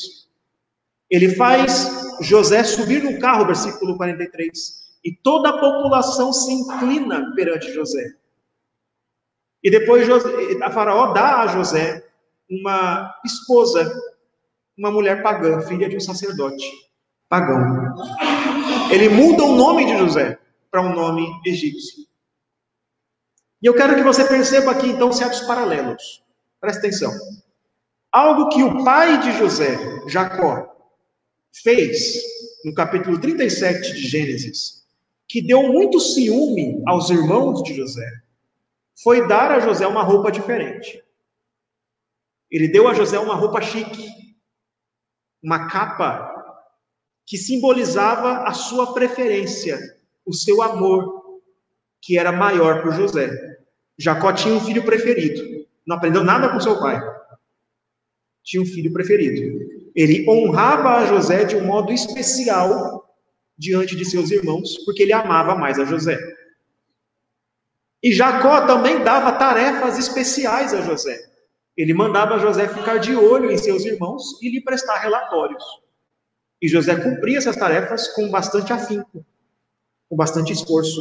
[1.08, 4.50] Ele faz José subir no carro, versículo 43.
[5.04, 8.16] E toda a população se inclina perante José.
[9.62, 10.08] E depois
[10.60, 12.04] a Faraó dá a José
[12.50, 13.96] uma esposa,
[14.76, 16.66] uma mulher pagã, filha de um sacerdote
[17.28, 17.94] pagão.
[18.92, 20.38] Ele muda o nome de José
[20.70, 22.06] para um nome egípcio.
[23.62, 26.22] E eu quero que você perceba aqui, então, certos paralelos.
[26.60, 27.10] Presta atenção.
[28.10, 29.78] Algo que o pai de José,
[30.08, 30.76] Jacó,
[31.62, 32.20] fez
[32.66, 34.86] no capítulo 37 de Gênesis,
[35.26, 38.10] que deu muito ciúme aos irmãos de José,
[39.02, 41.02] foi dar a José uma roupa diferente.
[42.50, 44.36] Ele deu a José uma roupa chique,
[45.42, 46.41] uma capa
[47.32, 49.80] que simbolizava a sua preferência,
[50.22, 51.40] o seu amor,
[51.98, 53.56] que era maior por José.
[53.96, 55.66] Jacó tinha um filho preferido.
[55.86, 57.00] Não aprendeu nada com seu pai.
[58.44, 59.66] Tinha um filho preferido.
[59.96, 63.16] Ele honrava a José de um modo especial
[63.56, 66.18] diante de seus irmãos, porque ele amava mais a José.
[68.02, 71.18] E Jacó também dava tarefas especiais a José.
[71.78, 75.81] Ele mandava José ficar de olho em seus irmãos e lhe prestar relatórios.
[76.62, 79.26] E José cumpria essas tarefas com bastante afinco,
[80.08, 81.00] com bastante esforço.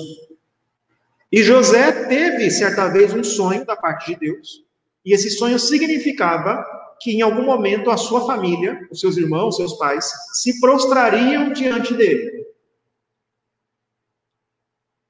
[1.31, 4.65] E José teve certa vez um sonho da parte de Deus,
[5.05, 6.65] e esse sonho significava
[6.99, 11.93] que em algum momento a sua família, os seus irmãos, seus pais, se prostrariam diante
[11.93, 12.45] dele.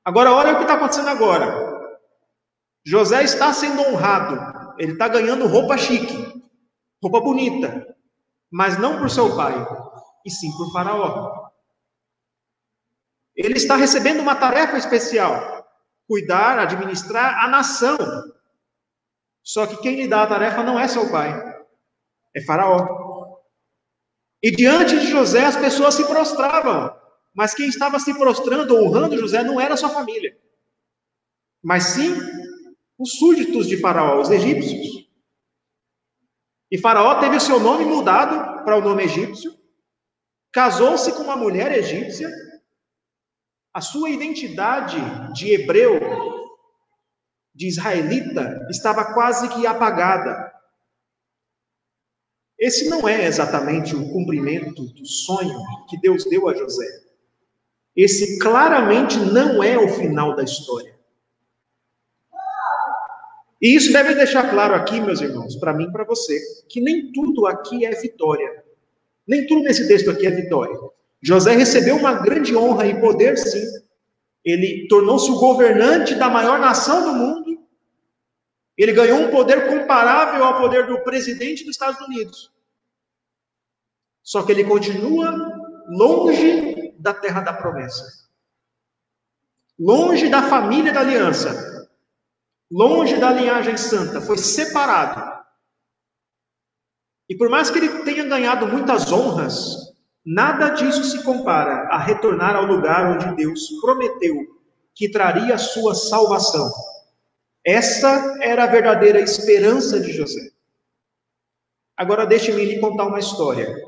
[0.03, 1.71] Agora, olha o que está acontecendo agora.
[2.85, 6.43] José está sendo honrado, ele está ganhando roupa chique,
[7.01, 7.95] roupa bonita,
[8.49, 9.53] mas não por seu pai,
[10.25, 11.49] e sim por Faraó.
[13.35, 15.65] Ele está recebendo uma tarefa especial:
[16.07, 17.97] cuidar, administrar a nação.
[19.43, 21.33] Só que quem lhe dá a tarefa não é seu pai,
[22.35, 23.39] é Faraó.
[24.43, 26.95] E diante de José as pessoas se prostravam,
[27.33, 30.37] mas quem estava se prostrando, honrando José, não era sua família,
[31.61, 32.15] mas sim
[32.97, 35.09] os súditos de Faraó, os egípcios.
[36.69, 39.53] E Faraó teve o seu nome mudado para o nome egípcio,
[40.51, 42.29] casou-se com uma mulher egípcia,
[43.73, 44.97] a sua identidade
[45.33, 45.99] de hebreu,
[47.53, 50.51] de israelita, estava quase que apagada.
[52.59, 55.57] Esse não é exatamente o cumprimento do sonho
[55.89, 56.85] que Deus deu a José.
[57.95, 60.99] Esse claramente não é o final da história.
[63.61, 67.11] E isso deve deixar claro aqui, meus irmãos, para mim e para você, que nem
[67.11, 68.63] tudo aqui é vitória.
[69.31, 70.77] Nem tudo nesse texto aqui é vitória.
[71.21, 73.63] José recebeu uma grande honra e poder, sim.
[74.43, 77.65] Ele tornou-se o governante da maior nação do mundo.
[78.77, 82.51] Ele ganhou um poder comparável ao poder do presidente dos Estados Unidos.
[84.21, 85.31] Só que ele continua
[85.87, 88.03] longe da terra da promessa.
[89.79, 91.71] Longe da família da aliança
[92.71, 95.40] longe da linhagem santa, foi separado.
[97.31, 99.93] E por mais que ele tenha ganhado muitas honras,
[100.25, 104.35] nada disso se compara a retornar ao lugar onde Deus prometeu
[104.93, 106.69] que traria sua salvação.
[107.65, 110.49] Essa era a verdadeira esperança de José.
[111.95, 113.81] Agora deixe-me lhe contar uma história.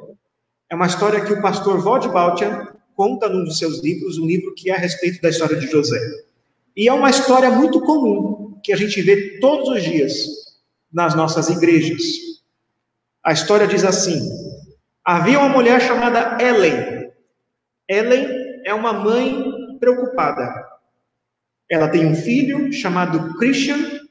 [0.69, 2.65] É uma história que o pastor Wald Baltian
[2.95, 5.99] conta num dos seus livros, um livro que é a respeito da história de José.
[6.77, 10.13] E é uma história muito comum, que a gente vê todos os dias
[10.93, 12.32] nas nossas igrejas.
[13.23, 14.19] A história diz assim:
[15.03, 17.11] havia uma mulher chamada Ellen.
[17.87, 20.67] Ellen é uma mãe preocupada.
[21.69, 24.01] Ela tem um filho chamado Christian,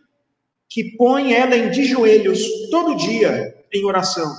[0.68, 2.40] que põe Ellen de joelhos
[2.70, 4.34] todo dia em oração.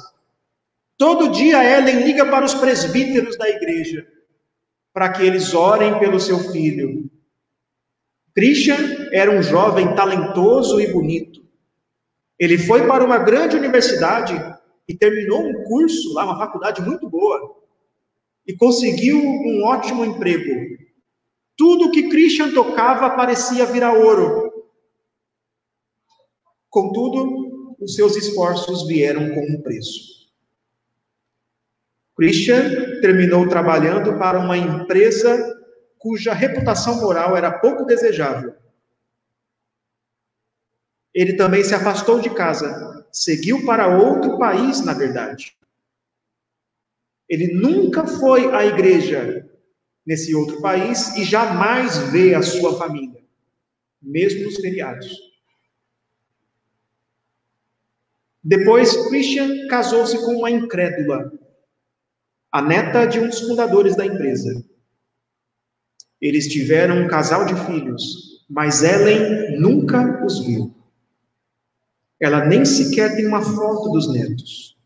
[0.97, 4.07] Todo dia Ellen liga para os presbíteros da igreja
[4.93, 7.09] para que eles orem pelo seu filho,
[8.35, 11.41] Christian era um jovem talentoso e bonito.
[12.39, 14.33] Ele foi para uma grande universidade
[14.87, 17.63] e terminou um curso lá, uma faculdade muito boa,
[18.45, 20.77] e conseguiu um ótimo emprego.
[21.55, 24.51] Tudo que Christian tocava parecia virar ouro.
[26.69, 30.13] Contudo, os seus esforços vieram com um preço.
[32.15, 35.61] Christian terminou trabalhando para uma empresa
[35.97, 38.53] cuja reputação moral era pouco desejável.
[41.13, 45.55] Ele também se afastou de casa, seguiu para outro país, na verdade.
[47.29, 49.47] Ele nunca foi à igreja
[50.05, 53.23] nesse outro país e jamais vê a sua família,
[54.01, 55.07] mesmo nos feriados.
[58.43, 61.31] Depois, Christian casou-se com uma incrédula,
[62.51, 64.63] a neta de um dos fundadores da empresa.
[66.19, 70.82] Eles tiveram um casal de filhos, mas Ellen nunca os viu.
[72.23, 74.77] Ela nem sequer tem uma foto dos netos.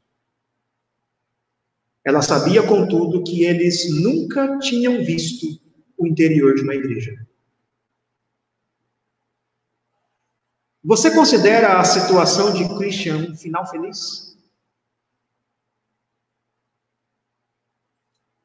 [2.03, 5.45] Ela sabia, contudo, que eles nunca tinham visto
[5.95, 7.15] o interior de uma igreja.
[10.83, 14.35] Você considera a situação de Christian um final feliz?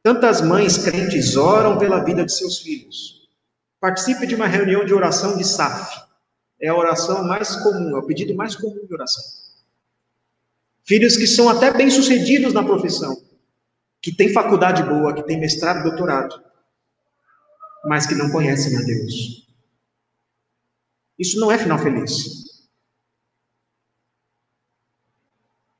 [0.02, 3.26] Tantas mães crentes oram pela vida de seus filhos.
[3.80, 6.11] Participe de uma reunião de oração de SAF.
[6.62, 9.24] É a oração mais comum, é o pedido mais comum de oração.
[10.84, 13.20] Filhos que são até bem-sucedidos na profissão,
[14.00, 16.40] que têm faculdade boa, que têm mestrado, doutorado,
[17.84, 19.48] mas que não conhecem a Deus.
[21.18, 22.42] Isso não é final feliz.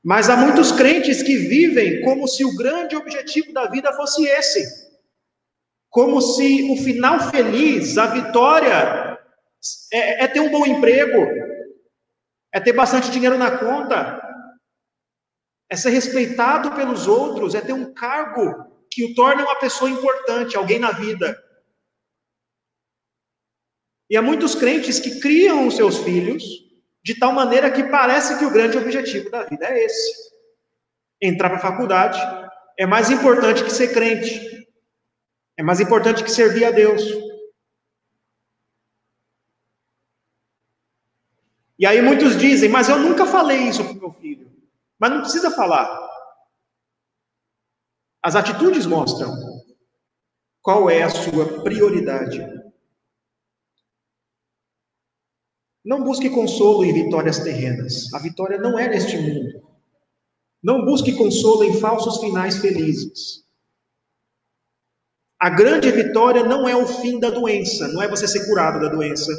[0.03, 4.91] Mas há muitos crentes que vivem como se o grande objetivo da vida fosse esse.
[5.89, 9.02] Como se o final feliz, a vitória,
[9.91, 11.25] é, é ter um bom emprego,
[12.53, 14.21] é ter bastante dinheiro na conta,
[15.69, 20.55] é ser respeitado pelos outros, é ter um cargo que o torne uma pessoa importante,
[20.55, 21.35] alguém na vida.
[24.09, 26.43] E há muitos crentes que criam os seus filhos
[27.03, 30.31] de tal maneira que parece que o grande objetivo da vida é esse.
[31.21, 32.19] Entrar para a faculdade
[32.77, 34.67] é mais importante que ser crente.
[35.57, 37.01] É mais importante que servir a Deus.
[41.77, 44.51] E aí muitos dizem, mas eu nunca falei isso para o meu filho.
[44.99, 46.09] Mas não precisa falar.
[48.21, 49.33] As atitudes mostram
[50.61, 52.39] qual é a sua prioridade.
[55.83, 58.13] Não busque consolo em vitórias terrenas.
[58.13, 59.61] A vitória não é neste mundo.
[60.63, 63.43] Não busque consolo em falsos finais felizes.
[65.37, 68.87] A grande vitória não é o fim da doença, não é você ser curado da
[68.87, 69.29] doença.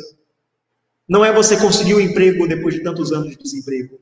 [1.08, 4.00] Não é você conseguir um emprego depois de tantos anos de desemprego.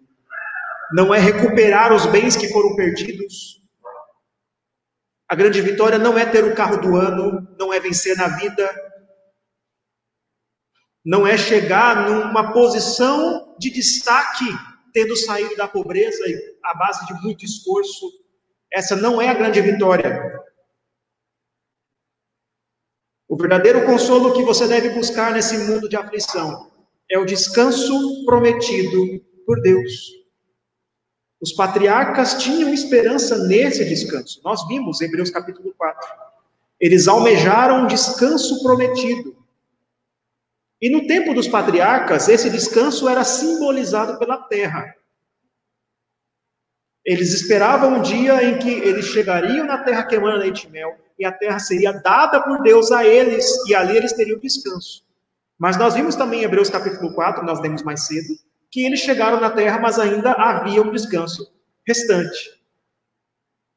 [0.93, 3.61] Não é recuperar os bens que foram perdidos.
[5.29, 8.71] A grande vitória não é ter o carro do ano, não é vencer na vida,
[11.05, 14.45] não é chegar numa posição de destaque,
[14.93, 16.23] tendo saído da pobreza
[16.63, 18.07] à base de muito esforço.
[18.71, 20.41] Essa não é a grande vitória.
[23.27, 26.72] O verdadeiro consolo que você deve buscar nesse mundo de aflição
[27.13, 30.11] é o descanso prometido por Deus.
[31.39, 34.41] Os patriarcas tinham esperança nesse descanso.
[34.43, 36.09] Nós vimos em Hebreus capítulo 4.
[36.81, 39.37] Eles almejaram um descanso prometido.
[40.81, 44.97] E no tempo dos patriarcas, esse descanso era simbolizado pela terra.
[47.05, 51.25] Eles esperavam um dia em que eles chegariam na terra queimando leite e mel, e
[51.25, 55.05] a terra seria dada por Deus a eles, e ali eles teriam descanso.
[55.59, 58.35] Mas nós vimos também em Hebreus capítulo 4, nós lemos mais cedo,
[58.71, 61.53] que eles chegaram na terra, mas ainda havia um descanso
[61.87, 62.63] restante.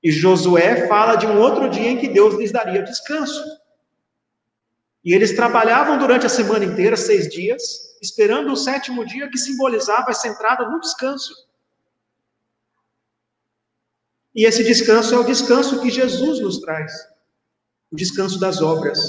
[0.01, 3.43] E Josué fala de um outro dia em que Deus lhes daria descanso.
[5.03, 10.11] E eles trabalhavam durante a semana inteira, seis dias, esperando o sétimo dia que simbolizava
[10.11, 11.33] essa entrada no descanso.
[14.33, 16.91] E esse descanso é o descanso que Jesus nos traz
[17.91, 18.99] o descanso das obras,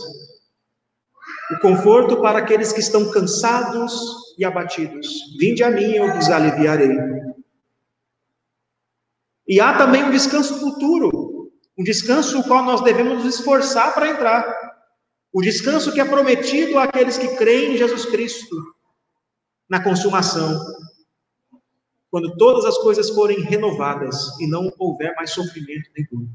[1.51, 3.93] o conforto para aqueles que estão cansados
[4.39, 5.09] e abatidos.
[5.39, 6.99] Vinde a mim, eu vos aliviarei.
[9.47, 14.09] E há também um descanso futuro, um descanso o qual nós devemos nos esforçar para
[14.09, 14.67] entrar.
[15.33, 18.57] O descanso que é prometido àqueles que creem em Jesus Cristo
[19.69, 20.59] na consumação.
[22.11, 26.29] Quando todas as coisas forem renovadas e não houver mais sofrimento nenhum.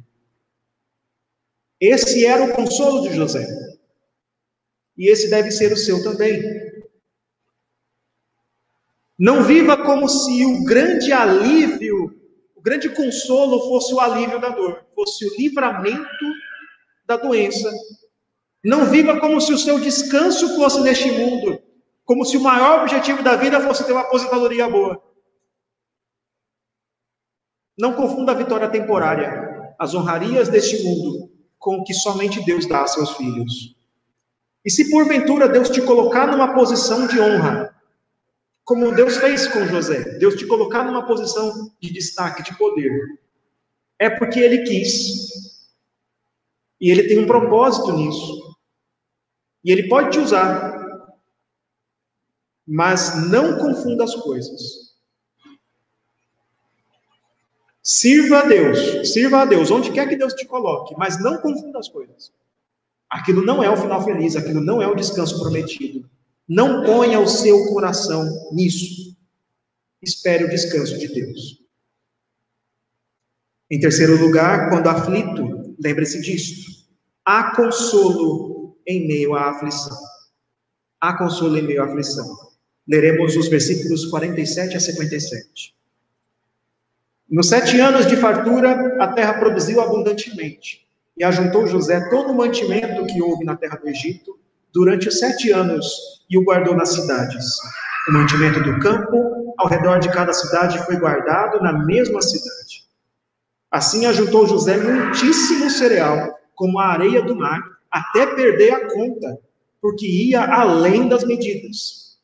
[1.79, 3.47] Esse era o consolo de José.
[4.97, 6.41] E esse deve ser o seu também.
[9.17, 12.19] Não viva como se o grande alívio,
[12.55, 16.25] o grande consolo fosse o alívio da dor, fosse o livramento
[17.05, 17.71] da doença,
[18.63, 21.61] não viva como se o seu descanso fosse neste mundo,
[22.05, 25.01] como se o maior objetivo da vida fosse ter uma aposentadoria boa.
[27.77, 32.83] Não confunda a vitória temporária, as honrarias deste mundo, com o que somente Deus dá
[32.83, 33.75] a seus filhos.
[34.63, 37.75] E se porventura Deus te colocar numa posição de honra,
[38.63, 43.19] como Deus fez com José, Deus te colocar numa posição de destaque, de poder,
[43.97, 45.69] é porque Ele quis.
[46.79, 48.41] E Ele tem um propósito nisso.
[49.63, 50.79] E ele pode te usar.
[52.67, 54.91] Mas não confunda as coisas.
[57.83, 61.79] Sirva a Deus, sirva a Deus, onde quer que Deus te coloque, mas não confunda
[61.79, 62.31] as coisas.
[63.11, 66.09] Aquilo não é o final feliz, aquilo não é o descanso prometido.
[66.47, 69.17] Não ponha o seu coração nisso.
[70.01, 71.61] Espere o descanso de Deus.
[73.69, 76.71] Em terceiro lugar, quando aflito, lembre-se disto.
[77.25, 79.97] Há consolo em meio à aflição.
[80.99, 82.25] Há consolo em meio à aflição.
[82.87, 85.75] Leremos os versículos 47 a 57.
[87.29, 90.85] Nos sete anos de fartura, a terra produziu abundantemente,
[91.17, 94.39] e ajuntou José todo o mantimento que houve na terra do Egito
[94.73, 95.85] durante sete anos
[96.29, 97.45] e o guardou nas cidades.
[98.09, 102.85] O mantimento do campo ao redor de cada cidade foi guardado na mesma cidade.
[103.69, 109.37] Assim ajuntou José muitíssimo cereal, como a areia do mar, até perder a conta,
[109.81, 112.17] porque ia além das medidas.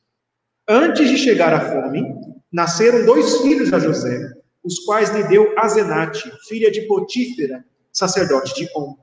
[0.67, 2.03] Antes de chegar à fome,
[2.51, 4.33] nasceram dois filhos a José,
[4.63, 7.63] os quais lhe deu Azenate, filha de Potífera,
[7.97, 8.95] sacerdote de On.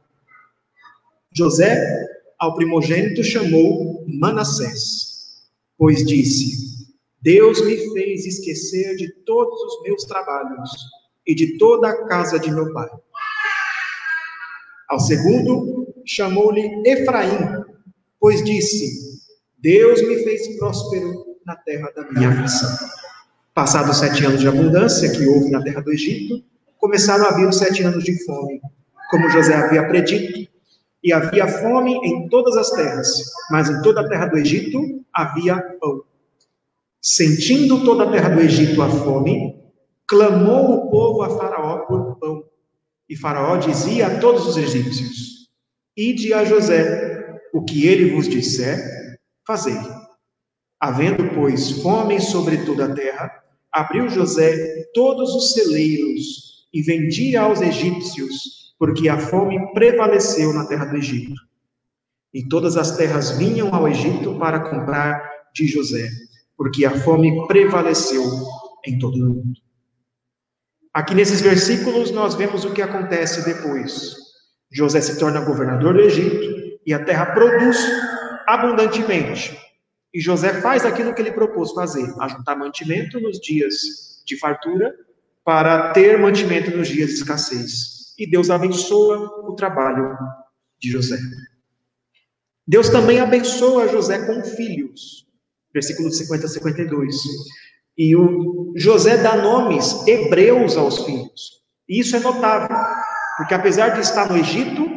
[1.32, 2.06] José,
[2.38, 5.42] ao primogênito, chamou Manassés,
[5.76, 10.70] pois disse: Deus me fez esquecer de todos os meus trabalhos
[11.26, 12.88] e de toda a casa de meu pai.
[14.88, 17.64] Ao segundo, chamou-lhe Efraim,
[18.20, 19.18] pois disse:
[19.58, 22.70] Deus me fez próspero na terra da minha aflição.
[23.52, 26.44] Passados sete anos de abundância que houve na terra do Egito,
[26.78, 28.60] começaram a vir os sete anos de fome,
[29.10, 30.50] como José havia predito,
[31.02, 33.08] e havia fome em todas as terras,
[33.50, 36.02] mas em toda a terra do Egito havia pão.
[37.00, 39.54] Sentindo toda a terra do Egito a fome,
[40.08, 42.44] clamou o povo a Faraó por pão.
[43.06, 45.50] E Faraó dizia a todos os egípcios:
[45.94, 49.78] Ide a José, o que ele vos disser, fazei.
[50.80, 53.30] Havendo, pois, fome sobre toda a terra,
[53.70, 60.86] abriu José todos os celeiros e vendia aos egípcios, porque a fome prevaleceu na terra
[60.86, 61.34] do Egito.
[62.32, 65.22] E todas as terras vinham ao Egito para comprar
[65.54, 66.08] de José,
[66.56, 68.22] porque a fome prevaleceu
[68.84, 69.60] em todo o mundo.
[70.92, 74.14] Aqui nesses versículos nós vemos o que acontece depois.
[74.70, 77.78] José se torna governador do Egito e a terra produz
[78.46, 79.58] abundantemente.
[80.12, 84.94] E José faz aquilo que ele propôs fazer: ajuntar mantimento nos dias de fartura
[85.44, 87.93] para ter mantimento nos dias de escassez.
[88.18, 90.16] E Deus abençoa o trabalho
[90.78, 91.18] de José.
[92.66, 95.26] Deus também abençoa José com filhos.
[95.72, 97.16] Versículo 50 a 52.
[97.96, 101.62] E o José dá nomes hebreus aos filhos.
[101.88, 102.76] E isso é notável,
[103.36, 104.88] porque apesar de estar no Egito,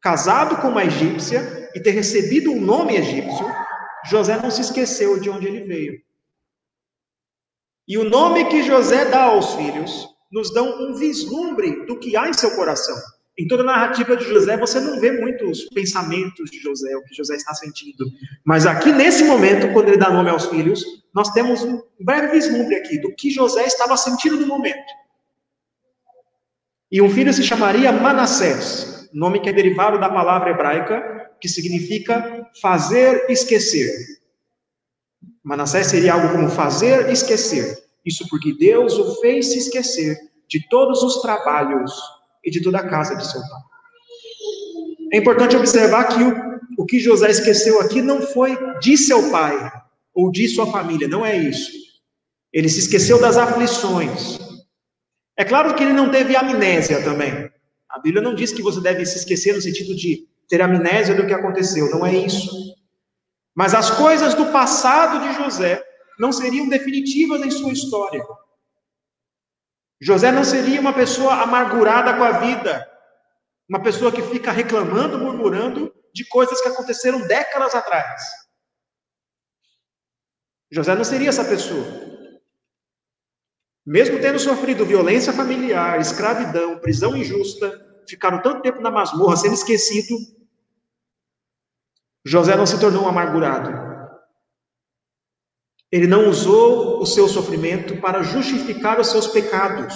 [0.00, 3.46] casado com uma egípcia e ter recebido um nome egípcio,
[4.04, 6.00] José não se esqueceu de onde ele veio.
[7.86, 12.28] E o nome que José dá aos filhos nos dão um vislumbre do que há
[12.28, 12.96] em seu coração.
[13.38, 17.14] Em toda a narrativa de José, você não vê muitos pensamentos de José, o que
[17.14, 18.04] José está sentindo.
[18.44, 22.74] Mas aqui, nesse momento, quando ele dá nome aos filhos, nós temos um breve vislumbre
[22.74, 24.92] aqui do que José estava sentindo no momento.
[26.90, 32.48] E um filho se chamaria Manassés, nome que é derivado da palavra hebraica que significa
[32.60, 33.88] fazer esquecer.
[35.44, 37.83] Manassés seria algo como fazer esquecer.
[38.04, 40.16] Isso porque Deus o fez se esquecer
[40.48, 41.92] de todos os trabalhos
[42.44, 43.62] e de toda a casa de seu pai.
[45.12, 49.72] É importante observar que o, o que José esqueceu aqui não foi de seu pai
[50.14, 51.72] ou de sua família, não é isso.
[52.52, 54.38] Ele se esqueceu das aflições.
[55.36, 57.50] É claro que ele não teve amnésia também.
[57.88, 61.26] A Bíblia não diz que você deve se esquecer no sentido de ter amnésia do
[61.26, 62.74] que aconteceu, não é isso.
[63.54, 65.82] Mas as coisas do passado de José
[66.18, 68.24] não seriam definitivas em sua história.
[70.00, 72.86] José não seria uma pessoa amargurada com a vida,
[73.68, 78.22] uma pessoa que fica reclamando, murmurando de coisas que aconteceram décadas atrás.
[80.70, 81.84] José não seria essa pessoa.
[83.86, 90.16] Mesmo tendo sofrido violência familiar, escravidão, prisão injusta, ficaram tanto tempo na masmorra, sendo esquecido,
[92.24, 93.93] José não se tornou um amargurado.
[95.94, 99.94] Ele não usou o seu sofrimento para justificar os seus pecados.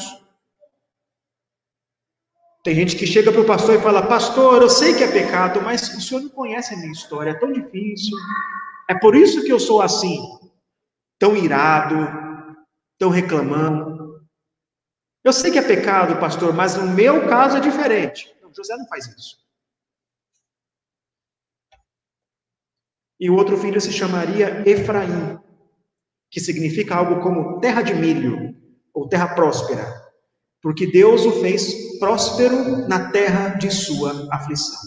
[2.62, 5.60] Tem gente que chega para o pastor e fala: Pastor, eu sei que é pecado,
[5.60, 8.16] mas o senhor não conhece a minha história, é tão difícil.
[8.88, 10.20] É por isso que eu sou assim,
[11.18, 11.96] tão irado,
[12.96, 14.24] tão reclamando.
[15.24, 18.32] Eu sei que é pecado, pastor, mas no meu caso é diferente.
[18.40, 19.36] Não, José não faz isso.
[23.18, 25.40] E o outro filho se chamaria Efraim,
[26.30, 28.54] que significa algo como terra de milho,
[28.92, 29.86] ou terra próspera,
[30.60, 34.80] porque Deus o fez próspero na terra de sua aflição.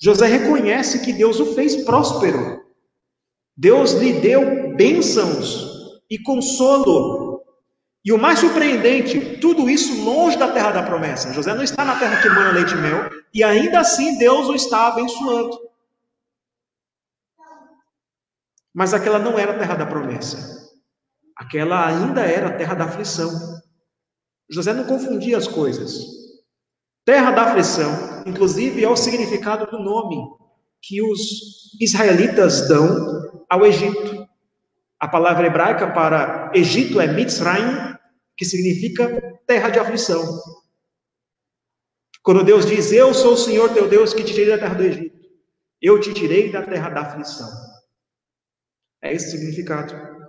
[0.00, 2.62] José reconhece que Deus o fez próspero.
[3.56, 7.30] Deus lhe deu bênçãos e consolo
[8.04, 11.34] e o mais surpreendente, tudo isso longe da terra da promessa.
[11.34, 14.54] José não está na terra que mana leite e mel, e ainda assim Deus o
[14.54, 15.58] está abençoando.
[18.72, 20.59] Mas aquela não era a terra da promessa.
[21.40, 23.30] Aquela ainda era a terra da aflição.
[24.50, 26.04] José não confundia as coisas.
[27.02, 27.90] Terra da aflição,
[28.26, 30.18] inclusive, é o significado do nome
[30.82, 34.28] que os israelitas dão ao Egito.
[35.00, 37.96] A palavra hebraica para Egito é Mitzrayim,
[38.36, 40.22] que significa terra de aflição.
[42.22, 44.82] Quando Deus diz: Eu sou o Senhor teu Deus que te tirei da terra do
[44.82, 45.18] Egito,
[45.80, 47.48] eu te tirei da terra da aflição.
[49.00, 50.19] É esse significado.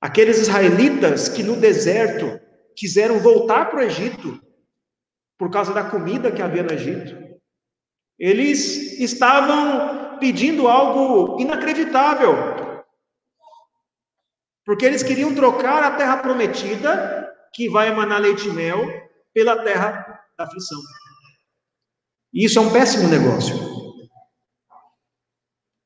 [0.00, 2.40] Aqueles israelitas que no deserto
[2.76, 4.40] quiseram voltar para o Egito
[5.36, 7.16] por causa da comida que havia no Egito,
[8.18, 12.34] eles estavam pedindo algo inacreditável.
[14.64, 18.80] Porque eles queriam trocar a terra prometida, que vai emanar leite e mel,
[19.32, 20.78] pela terra da aflição.
[22.32, 23.56] E isso é um péssimo negócio.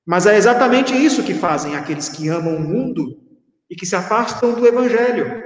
[0.05, 3.23] Mas é exatamente isso que fazem aqueles que amam o mundo
[3.73, 5.43] e que se afastam do evangelho.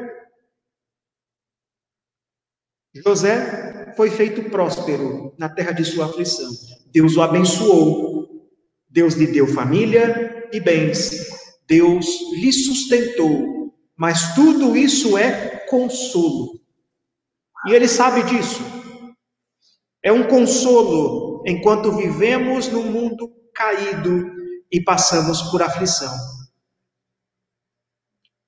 [2.92, 6.50] José foi feito próspero na terra de sua aflição.
[6.86, 8.48] Deus o abençoou.
[8.90, 11.24] Deus lhe deu família e bens.
[11.68, 16.60] Deus lhe sustentou, mas tudo isso é consolo.
[17.68, 18.60] E ele sabe disso.
[20.02, 24.32] É um consolo enquanto vivemos num mundo caído
[24.72, 26.35] e passamos por aflição.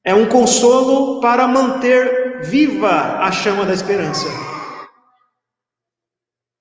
[0.05, 4.27] É um consolo para manter viva a chama da esperança.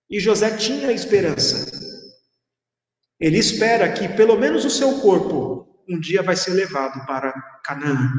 [0.10, 1.72] E José tinha esperança.
[3.20, 7.32] Ele espera que pelo menos o seu corpo um dia vai ser levado para
[7.64, 8.12] Canaã.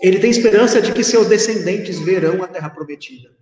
[0.00, 3.36] Ele tem esperança de que seus descendentes verão a terra prometida.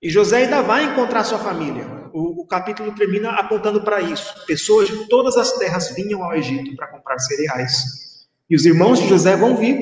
[0.00, 1.97] E José ainda vai encontrar sua família.
[2.12, 4.34] O, o capítulo termina apontando para isso.
[4.46, 8.28] Pessoas de todas as terras vinham ao Egito para comprar cereais.
[8.48, 9.78] E os irmãos de José vão vir.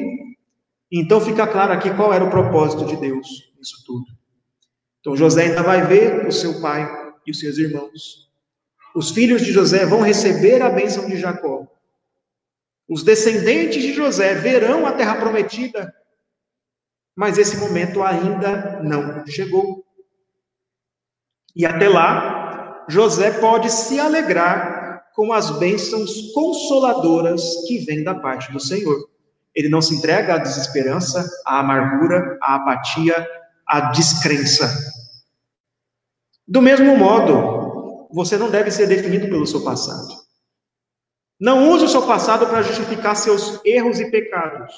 [0.91, 4.05] Então fica claro aqui qual era o propósito de Deus nisso tudo.
[5.01, 6.89] Então José ainda vai ver o seu pai
[7.27, 8.31] e os seus irmãos.
[8.95, 11.67] Os filhos de José vão receber a bênção de Jacó.
[12.89, 15.95] Os descendentes de José verão a terra prometida,
[17.15, 19.86] mas esse momento ainda não chegou.
[21.57, 28.53] E até lá, José pode se alegrar com as bênçãos consoladoras que vêm da parte
[28.53, 29.09] do Senhor.
[29.55, 33.27] Ele não se entrega à desesperança, à amargura, à apatia,
[33.67, 34.71] à descrença.
[36.47, 40.09] Do mesmo modo, você não deve ser definido pelo seu passado.
[41.41, 44.75] Não use o seu passado para justificar seus erros e pecados.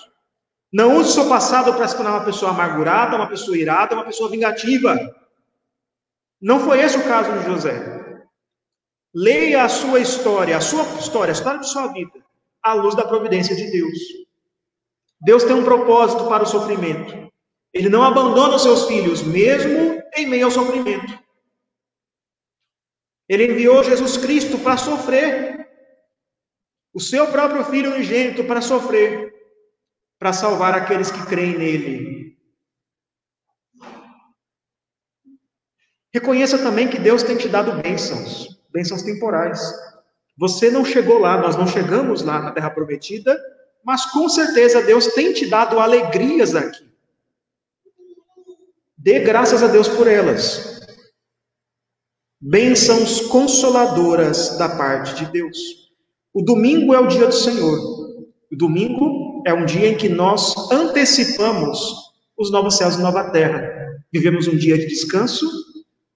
[0.72, 4.05] Não use o seu passado para se tornar uma pessoa amargurada, uma pessoa irada, uma
[4.05, 4.97] pessoa vingativa.
[6.41, 7.99] Não foi esse o caso de José.
[9.14, 12.24] Leia a sua história, a sua história, a história de sua vida,
[12.62, 13.99] à luz da providência de Deus.
[15.20, 17.28] Deus tem um propósito para o sofrimento.
[17.72, 21.18] Ele não abandona os seus filhos, mesmo em meio ao sofrimento.
[23.28, 25.68] Ele enviou Jesus Cristo para sofrer.
[26.95, 29.32] O seu próprio filho unigênito para sofrer,
[30.18, 32.08] para salvar aqueles que creem nele.
[36.13, 39.61] Reconheça também que Deus tem te dado bênçãos, bênçãos temporais.
[40.39, 43.39] Você não chegou lá, nós não chegamos lá na Terra Prometida,
[43.85, 46.89] mas com certeza Deus tem te dado alegrias aqui.
[48.97, 50.81] Dê graças a Deus por elas.
[52.41, 55.89] Bênçãos consoladoras da parte de Deus.
[56.33, 57.79] O domingo é o dia do Senhor.
[58.51, 61.79] O domingo é um dia em que nós antecipamos
[62.37, 64.01] os novos céus e nova terra.
[64.13, 65.47] Vivemos um dia de descanso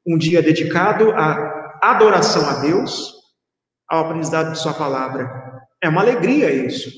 [0.07, 3.15] um dia dedicado à adoração a Deus,
[3.89, 5.31] ao aprendizado de Sua palavra.
[5.83, 6.91] É uma alegria isso.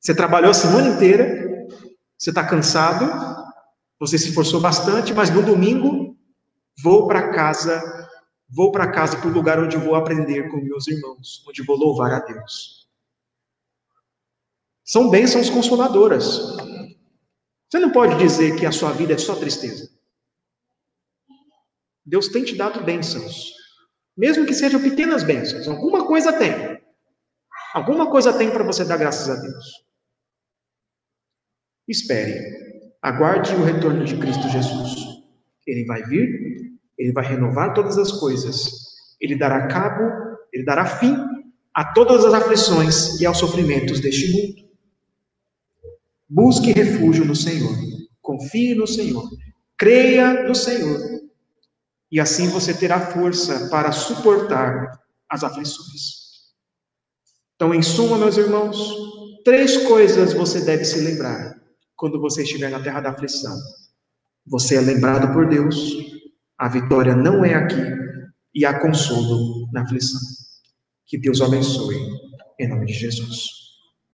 [0.00, 1.46] Você trabalhou a semana inteira,
[2.16, 3.06] você está cansado,
[3.98, 6.16] você se esforçou bastante, mas no domingo
[6.82, 7.82] vou para casa,
[8.48, 12.12] vou para casa para o lugar onde vou aprender com meus irmãos, onde vou louvar
[12.12, 12.88] a Deus.
[14.84, 16.56] São bênçãos consoladoras.
[17.68, 19.90] Você não pode dizer que a sua vida é só tristeza.
[22.08, 23.52] Deus tem te dado bênçãos.
[24.16, 26.80] Mesmo que sejam pequenas bênçãos, alguma coisa tem.
[27.74, 29.64] Alguma coisa tem para você dar graças a Deus.
[31.86, 32.40] Espere.
[33.02, 35.22] Aguarde o retorno de Cristo Jesus.
[35.66, 38.70] Ele vai vir, ele vai renovar todas as coisas.
[39.20, 41.14] Ele dará cabo, ele dará fim
[41.74, 44.68] a todas as aflições e aos sofrimentos deste mundo.
[46.26, 47.76] Busque refúgio no Senhor.
[48.22, 49.28] Confie no Senhor.
[49.76, 51.18] Creia no Senhor
[52.10, 56.18] e assim você terá força para suportar as aflições.
[57.54, 58.78] Então, em suma, meus irmãos,
[59.44, 61.60] três coisas você deve se lembrar
[61.96, 63.56] quando você estiver na terra da aflição.
[64.46, 65.76] Você é lembrado por Deus,
[66.56, 67.82] a vitória não é aqui
[68.54, 70.20] e há consolo na aflição.
[71.06, 71.96] Que Deus o abençoe,
[72.58, 73.57] em nome de Jesus.